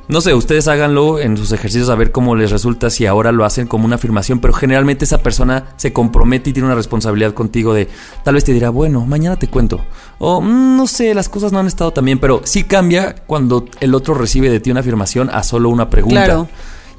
[0.07, 3.43] no sé, ustedes háganlo en sus ejercicios a ver cómo les resulta si ahora lo
[3.45, 7.73] hacen como una afirmación, pero generalmente esa persona se compromete y tiene una responsabilidad contigo
[7.73, 7.87] de,
[8.23, 9.83] tal vez te dirá, bueno, mañana te cuento.
[10.19, 13.65] O, "Mm, no sé, las cosas no han estado tan bien, pero sí cambia cuando
[13.79, 16.23] el otro recibe de ti una afirmación a solo una pregunta.
[16.25, 16.47] Claro.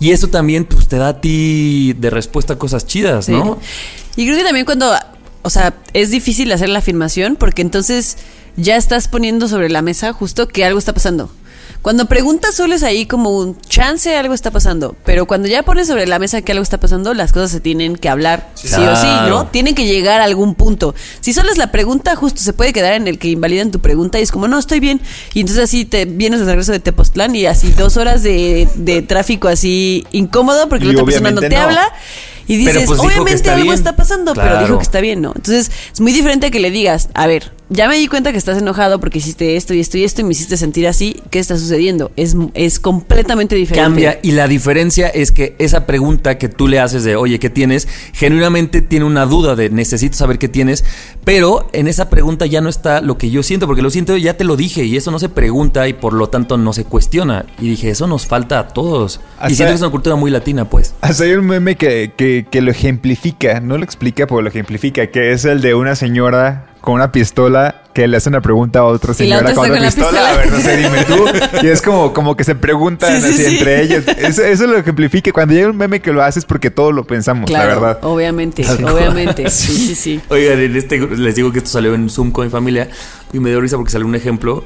[0.00, 3.32] Y eso también pues, te da a ti de respuesta cosas chidas, Sí.
[3.32, 3.59] ¿no?
[4.16, 4.90] Y creo que también cuando,
[5.42, 8.18] o sea, es difícil hacer la afirmación porque entonces
[8.57, 11.30] ya estás poniendo sobre la mesa justo que algo está pasando.
[11.87, 15.87] Cuando preguntas solo es ahí como un chance algo está pasando, pero cuando ya pones
[15.87, 18.97] sobre la mesa que algo está pasando, las cosas se tienen que hablar sí, o
[18.97, 19.07] sí.
[19.28, 19.47] ¿no?
[19.47, 20.97] Tienen que llegar a algún punto.
[21.20, 24.18] Si solo es la pregunta, justo se puede quedar en el que invalidan tu pregunta
[24.18, 25.01] y es como, no, estoy bien.
[25.32, 29.03] Y entonces así te vienes de regreso de Tepoztlán y así dos horas de, de
[29.03, 31.61] tráfico así incómodo porque Y la otra persona no te no.
[31.61, 31.93] habla.
[32.49, 33.74] Y dices, pues, obviamente está algo bien.
[33.74, 35.32] está pasando, pero dijo que está bien, ¿no?
[35.37, 38.58] Entonces, es muy diferente que le digas, a ver, ya me di cuenta que estás
[38.58, 41.56] enojado porque hiciste esto y esto y esto y me hiciste sentir así, ¿qué está
[41.58, 42.12] sucediendo?
[42.16, 43.82] Es, es completamente diferente.
[43.84, 47.50] Cambia y la diferencia es que esa pregunta que tú le haces de, oye, ¿qué
[47.50, 47.88] tienes?
[48.12, 50.84] Genuinamente tiene una duda de, necesito saber qué tienes,
[51.24, 54.36] pero en esa pregunta ya no está lo que yo siento, porque lo siento, ya
[54.36, 57.46] te lo dije y eso no se pregunta y por lo tanto no se cuestiona.
[57.58, 59.20] Y dije, eso nos falta a todos.
[59.38, 60.94] Hasta- Y siento que es una cultura muy latina, pues.
[61.00, 65.08] Hasta hay un meme que, que, que lo ejemplifica, no lo explica, pero lo ejemplifica,
[65.08, 68.84] que es el de una señora con una pistola que le hace una pregunta a
[68.84, 70.09] otra Y la señora con otra pistola.
[70.09, 70.30] pistola.
[70.30, 71.24] A ver, no sé, dime tú.
[71.66, 73.57] Y es como, como que se preguntan Sí, sí, así sí.
[73.57, 74.05] entre ellos.
[74.07, 75.32] Eso, eso lo ejemplifica.
[75.32, 77.99] Cuando llega un meme que lo hace es porque todos lo pensamos, Claro, la verdad.
[78.05, 79.51] obviamente, obviamente.
[79.51, 80.20] Sí, sí, sí.
[80.28, 82.89] Oigan, en este, les digo que esto salió en Zoom con mi familia
[83.32, 84.62] y me dio risa porque salió un ejemplo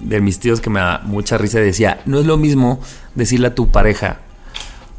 [0.00, 2.80] de mis tíos que me da mucha risa y decía, no es lo mismo
[3.14, 4.18] decirle a tu pareja,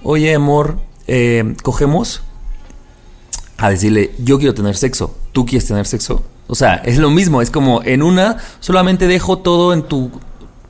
[0.01, 2.23] oye amor, eh, cogemos
[3.57, 6.23] a decirle, yo quiero tener sexo, tú quieres tener sexo.
[6.47, 10.11] O sea, es lo mismo, es como en una solamente dejo todo en tu...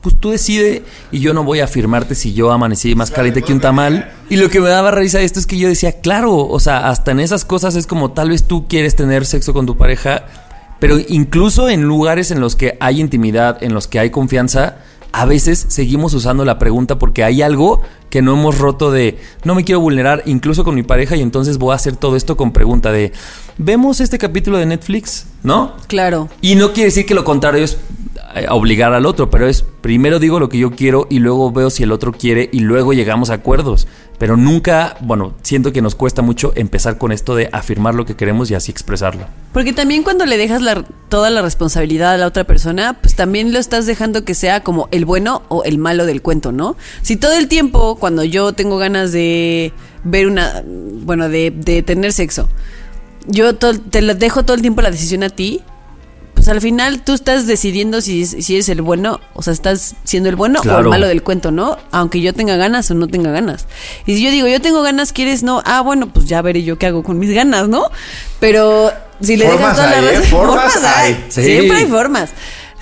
[0.00, 3.54] Pues tú decide y yo no voy a afirmarte si yo amanecí más caliente que
[3.54, 4.12] un tamal.
[4.28, 6.90] Y lo que me daba risa de esto es que yo decía, claro, o sea,
[6.90, 10.26] hasta en esas cosas es como tal vez tú quieres tener sexo con tu pareja,
[10.78, 14.76] pero incluso en lugares en los que hay intimidad, en los que hay confianza,
[15.14, 19.54] a veces seguimos usando la pregunta porque hay algo que no hemos roto de no
[19.54, 22.50] me quiero vulnerar incluso con mi pareja y entonces voy a hacer todo esto con
[22.52, 23.12] pregunta de
[23.56, 25.26] ¿vemos este capítulo de Netflix?
[25.44, 25.74] ¿No?
[25.86, 26.28] Claro.
[26.40, 27.78] Y no quiere decir que lo contrario es
[28.50, 31.82] obligar al otro, pero es primero digo lo que yo quiero y luego veo si
[31.82, 33.86] el otro quiere y luego llegamos a acuerdos.
[34.18, 38.14] Pero nunca, bueno, siento que nos cuesta mucho empezar con esto de afirmar lo que
[38.14, 39.26] queremos y así expresarlo.
[39.52, 40.62] Porque también cuando le dejas
[41.08, 44.88] toda la responsabilidad a la otra persona, pues también lo estás dejando que sea como
[44.92, 46.76] el bueno o el malo del cuento, ¿no?
[47.02, 49.72] Si todo el tiempo, cuando yo tengo ganas de
[50.04, 51.50] ver una, bueno, de,
[51.84, 52.48] tener sexo,
[53.26, 55.62] yo te lo dejo todo el tiempo la decisión a ti,
[56.44, 60.28] pues al final tú estás decidiendo si, si eres el bueno, o sea, estás siendo
[60.28, 61.78] el bueno o el malo del cuento, ¿no?
[61.90, 63.66] Aunque yo tenga ganas o no tenga ganas.
[64.04, 65.42] Y si yo digo, yo tengo ganas, ¿quieres?
[65.42, 65.62] No.
[65.64, 67.90] Ah, bueno, pues ya veré yo qué hago con mis ganas, ¿no?
[68.40, 68.92] Pero
[69.22, 70.16] si le Formas dejas toda hay, la ¿eh?
[70.18, 71.24] raz- Formas hay.
[71.30, 71.42] Sí.
[71.44, 72.30] Siempre hay formas.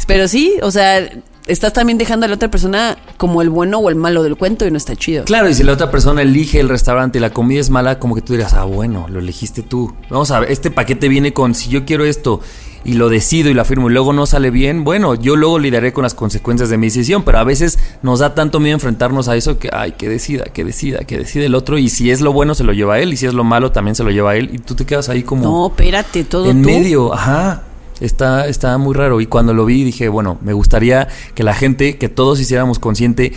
[0.09, 1.09] Pero sí, o sea,
[1.47, 4.67] estás también dejando a la otra persona como el bueno o el malo del cuento
[4.67, 5.25] y no está chido.
[5.25, 8.17] Claro, y si la otra persona elige el restaurante y la comida es mala, como
[8.17, 9.95] que tú dirás, ah, bueno, lo elegiste tú.
[10.11, 12.41] Vamos a ver, este paquete viene con, si yo quiero esto
[12.85, 15.93] y lo decido y lo afirmo y luego no sale bien, bueno, yo luego lidiaré
[15.93, 19.37] con las consecuencias de mi decisión, pero a veces nos da tanto miedo enfrentarnos a
[19.37, 22.33] eso que, ay, que decida, que decida, que decida el otro y si es lo
[22.33, 24.33] bueno se lo lleva a él y si es lo malo también se lo lleva
[24.33, 26.69] a él y tú te quedas ahí como No, espérate, todo en tú.
[26.69, 27.63] medio, ajá.
[28.01, 29.21] Está, está muy raro.
[29.21, 31.07] Y cuando lo vi dije, bueno, me gustaría
[31.37, 33.33] que la gente, que todos hiciéramos consciente,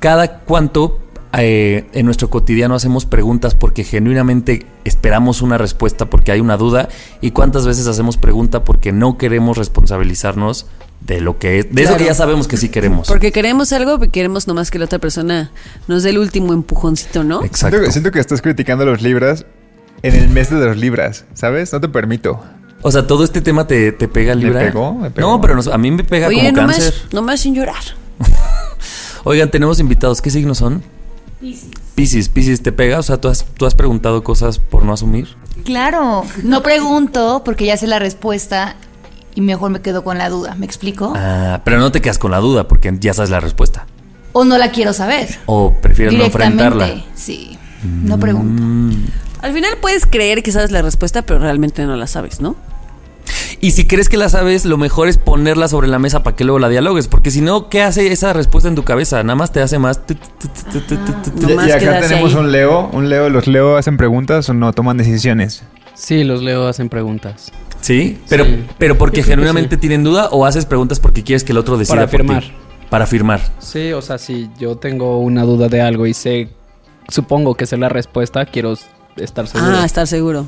[0.00, 1.00] cada cuánto
[1.38, 6.88] eh, en nuestro cotidiano hacemos preguntas porque genuinamente esperamos una respuesta porque hay una duda?
[7.20, 10.66] ¿Y cuántas veces hacemos pregunta porque no queremos responsabilizarnos
[11.00, 13.06] de lo que es, de eso que ya sabemos que sí queremos?
[13.08, 15.50] Porque queremos algo, porque queremos nomás que la otra persona
[15.88, 17.44] nos dé el último empujoncito, ¿no?
[17.44, 17.76] Exacto.
[17.76, 19.44] Siento que, siento que estás criticando a los libras
[20.02, 21.72] en el mes de los libras, ¿sabes?
[21.72, 22.40] No te permito.
[22.82, 24.60] O sea, todo este tema te, te pega ¿Me Libra.
[24.60, 24.94] pegó?
[24.94, 25.28] ¿Me pegó?
[25.32, 26.94] No, pero nos- a mí me pega Oye, como nomás, cáncer.
[27.12, 27.82] nomás sin llorar.
[29.24, 30.20] Oigan, tenemos invitados.
[30.22, 30.82] ¿Qué signos son?
[31.40, 31.70] Piscis.
[31.94, 32.98] Piscis, Piscis, ¿te pega?
[32.98, 35.28] O sea, ¿tú has, tú has preguntado cosas por no asumir.
[35.64, 38.76] Claro, no pregunto porque ya sé la respuesta
[39.34, 40.54] y mejor me quedo con la duda.
[40.54, 41.12] ¿Me explico?
[41.14, 43.86] Ah, pero no te quedas con la duda porque ya sabes la respuesta.
[44.32, 45.28] O no la quiero saber.
[45.46, 47.04] O prefieres no enfrentarla.
[47.14, 48.62] Sí, no pregunto.
[49.42, 52.56] Al final puedes creer que sabes la respuesta, pero realmente no la sabes, ¿no?
[53.60, 56.44] Y si crees que la sabes, lo mejor es ponerla sobre la mesa para que
[56.44, 57.08] luego la dialogues.
[57.08, 59.22] Porque si no, ¿qué hace esa respuesta en tu cabeza?
[59.22, 60.00] Nada más te hace más.
[60.08, 62.38] Y, acá tenemos ahí.
[62.40, 62.88] un Leo.
[62.92, 65.62] Un Leo, ¿los Leo hacen preguntas o no toman decisiones?
[65.94, 67.52] Sí, los leo hacen preguntas.
[67.80, 68.18] ¿Sí?
[68.28, 68.64] Pero, Sí.
[68.78, 69.80] pero porque genuinamente sí.
[69.80, 72.26] tienen duda o haces preguntas porque quieres que el otro decida Para por ti?
[72.26, 72.44] afirmar.
[72.90, 73.40] Para afirmar.
[73.60, 76.50] Sí, o sea, si yo tengo una duda de algo y sé,
[77.08, 78.74] supongo que sé la respuesta, quiero
[79.16, 79.76] estar seguro.
[79.78, 80.46] Ah, estar seguro.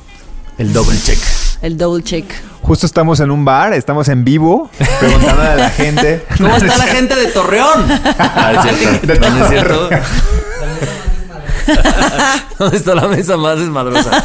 [0.59, 1.19] El double check.
[1.63, 2.27] El double check.
[2.69, 4.69] Justo estamos en un bar, estamos en vivo,
[5.01, 6.23] preguntando a la gente.
[6.37, 7.87] ¿Cómo está la gente de Torreón?
[8.19, 9.21] Ah, es cierto.
[9.31, 9.89] ¿No es cierto?
[12.59, 14.23] ¿Dónde está la mesa más desmadrosa?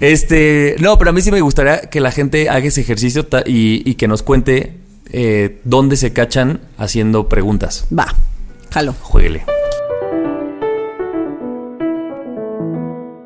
[0.00, 3.94] Este, no, pero a mí sí me gustaría que la gente haga ese ejercicio y
[3.96, 4.80] que nos cuente
[5.10, 7.84] eh, dónde se cachan haciendo preguntas.
[7.96, 8.06] Va,
[8.70, 8.94] jalo.
[9.02, 9.44] Jueguele.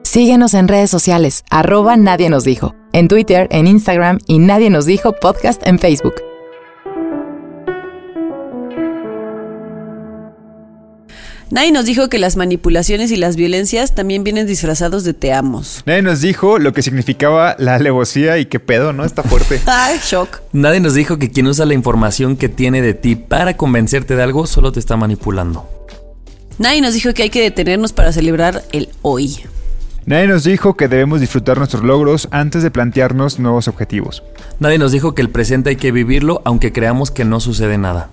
[0.03, 4.87] Síguenos en redes sociales, arroba Nadie nos dijo, en Twitter, en Instagram y Nadie nos
[4.87, 6.15] dijo podcast en Facebook.
[11.51, 15.83] Nadie nos dijo que las manipulaciones y las violencias también vienen disfrazados de te amos.
[15.85, 19.05] Nadie nos dijo lo que significaba la alevosía y qué pedo, ¿no?
[19.05, 19.61] Está fuerte.
[19.67, 20.41] Ay, shock.
[20.53, 24.23] Nadie nos dijo que quien usa la información que tiene de ti para convencerte de
[24.23, 25.69] algo solo te está manipulando.
[26.59, 29.37] Nadie nos dijo que hay que detenernos para celebrar el hoy.
[30.07, 34.23] Nadie nos dijo que debemos disfrutar nuestros logros antes de plantearnos nuevos objetivos.
[34.61, 38.09] Nadie nos dijo que el presente hay que vivirlo aunque creamos que no sucede nada.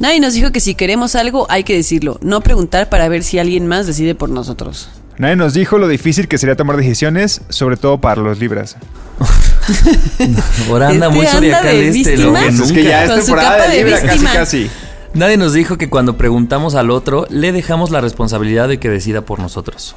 [0.00, 3.38] Nadie nos dijo que si queremos algo hay que decirlo, no preguntar para ver si
[3.38, 4.90] alguien más decide por nosotros.
[5.16, 8.76] Nadie nos dijo lo difícil que sería tomar decisiones, sobre todo para los libras.
[10.68, 13.78] Ahora anda Este muy zodiacal este, lo que es que ya es Con temporada de
[13.78, 14.70] de libra, casi casi.
[15.14, 19.22] Nadie nos dijo que cuando preguntamos al otro, le dejamos la responsabilidad de que decida
[19.22, 19.96] por nosotros.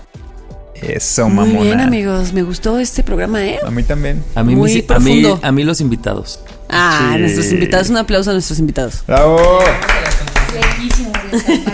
[0.82, 1.62] Eso, Muy mamona.
[1.62, 3.60] bien, amigos, me gustó este programa, ¿eh?
[3.66, 4.24] A mí también.
[4.36, 5.40] A mí, Muy mis- a mí, profundo.
[5.48, 6.40] a mí los invitados.
[6.70, 7.20] Ah, Sí.
[7.22, 9.04] nuestros invitados, un aplauso a nuestros invitados.
[9.06, 9.60] ¡Bravo!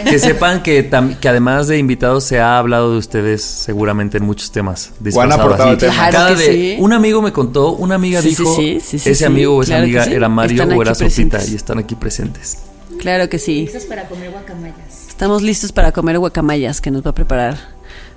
[0.09, 0.87] Que sepan que,
[1.27, 4.91] además de invitados se ha hablado de ustedes seguramente en muchos temas.
[4.99, 5.77] disfrazado aportado así.
[5.79, 6.09] temas.
[6.09, 6.75] Claro de- sí.
[6.79, 9.23] Un amigo me contó, una amiga Sí, dijo, sí, sí, sí, sí, ese sí.
[9.25, 10.13] amigo o esa Claro amiga sí.
[10.13, 12.57] era Mario Están o era Sopita y están aquí presentes.
[12.99, 13.69] Claro que sí.
[13.89, 15.07] para comer guacamayas.
[15.09, 17.57] Estamos listos para comer guacamayas que nos va a preparar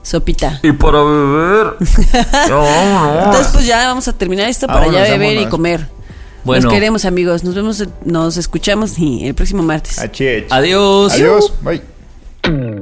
[0.03, 0.61] Sopita.
[0.63, 1.77] Y para beber.
[1.81, 5.89] Entonces, pues ya vamos a terminar esto para Vámonos, ya beber y comer.
[6.45, 6.65] Bueno.
[6.65, 7.45] Nos queremos, amigos.
[7.45, 9.99] Nos vemos, nos escuchamos y el próximo martes.
[9.99, 11.13] Adiós.
[11.13, 11.53] Adiós.
[11.63, 11.83] Bye.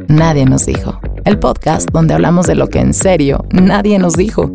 [0.09, 1.01] Nadie nos dijo.
[1.25, 4.51] El podcast donde hablamos de lo que en serio nadie nos dijo.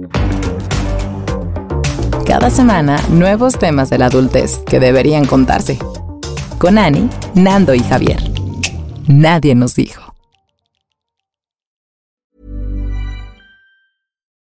[2.25, 5.77] Cada semana, nuevos temas de la adultez que deberían contarse.
[6.57, 8.17] Con Ani, Nando y Javier.
[9.07, 10.02] Nadie nos dijo.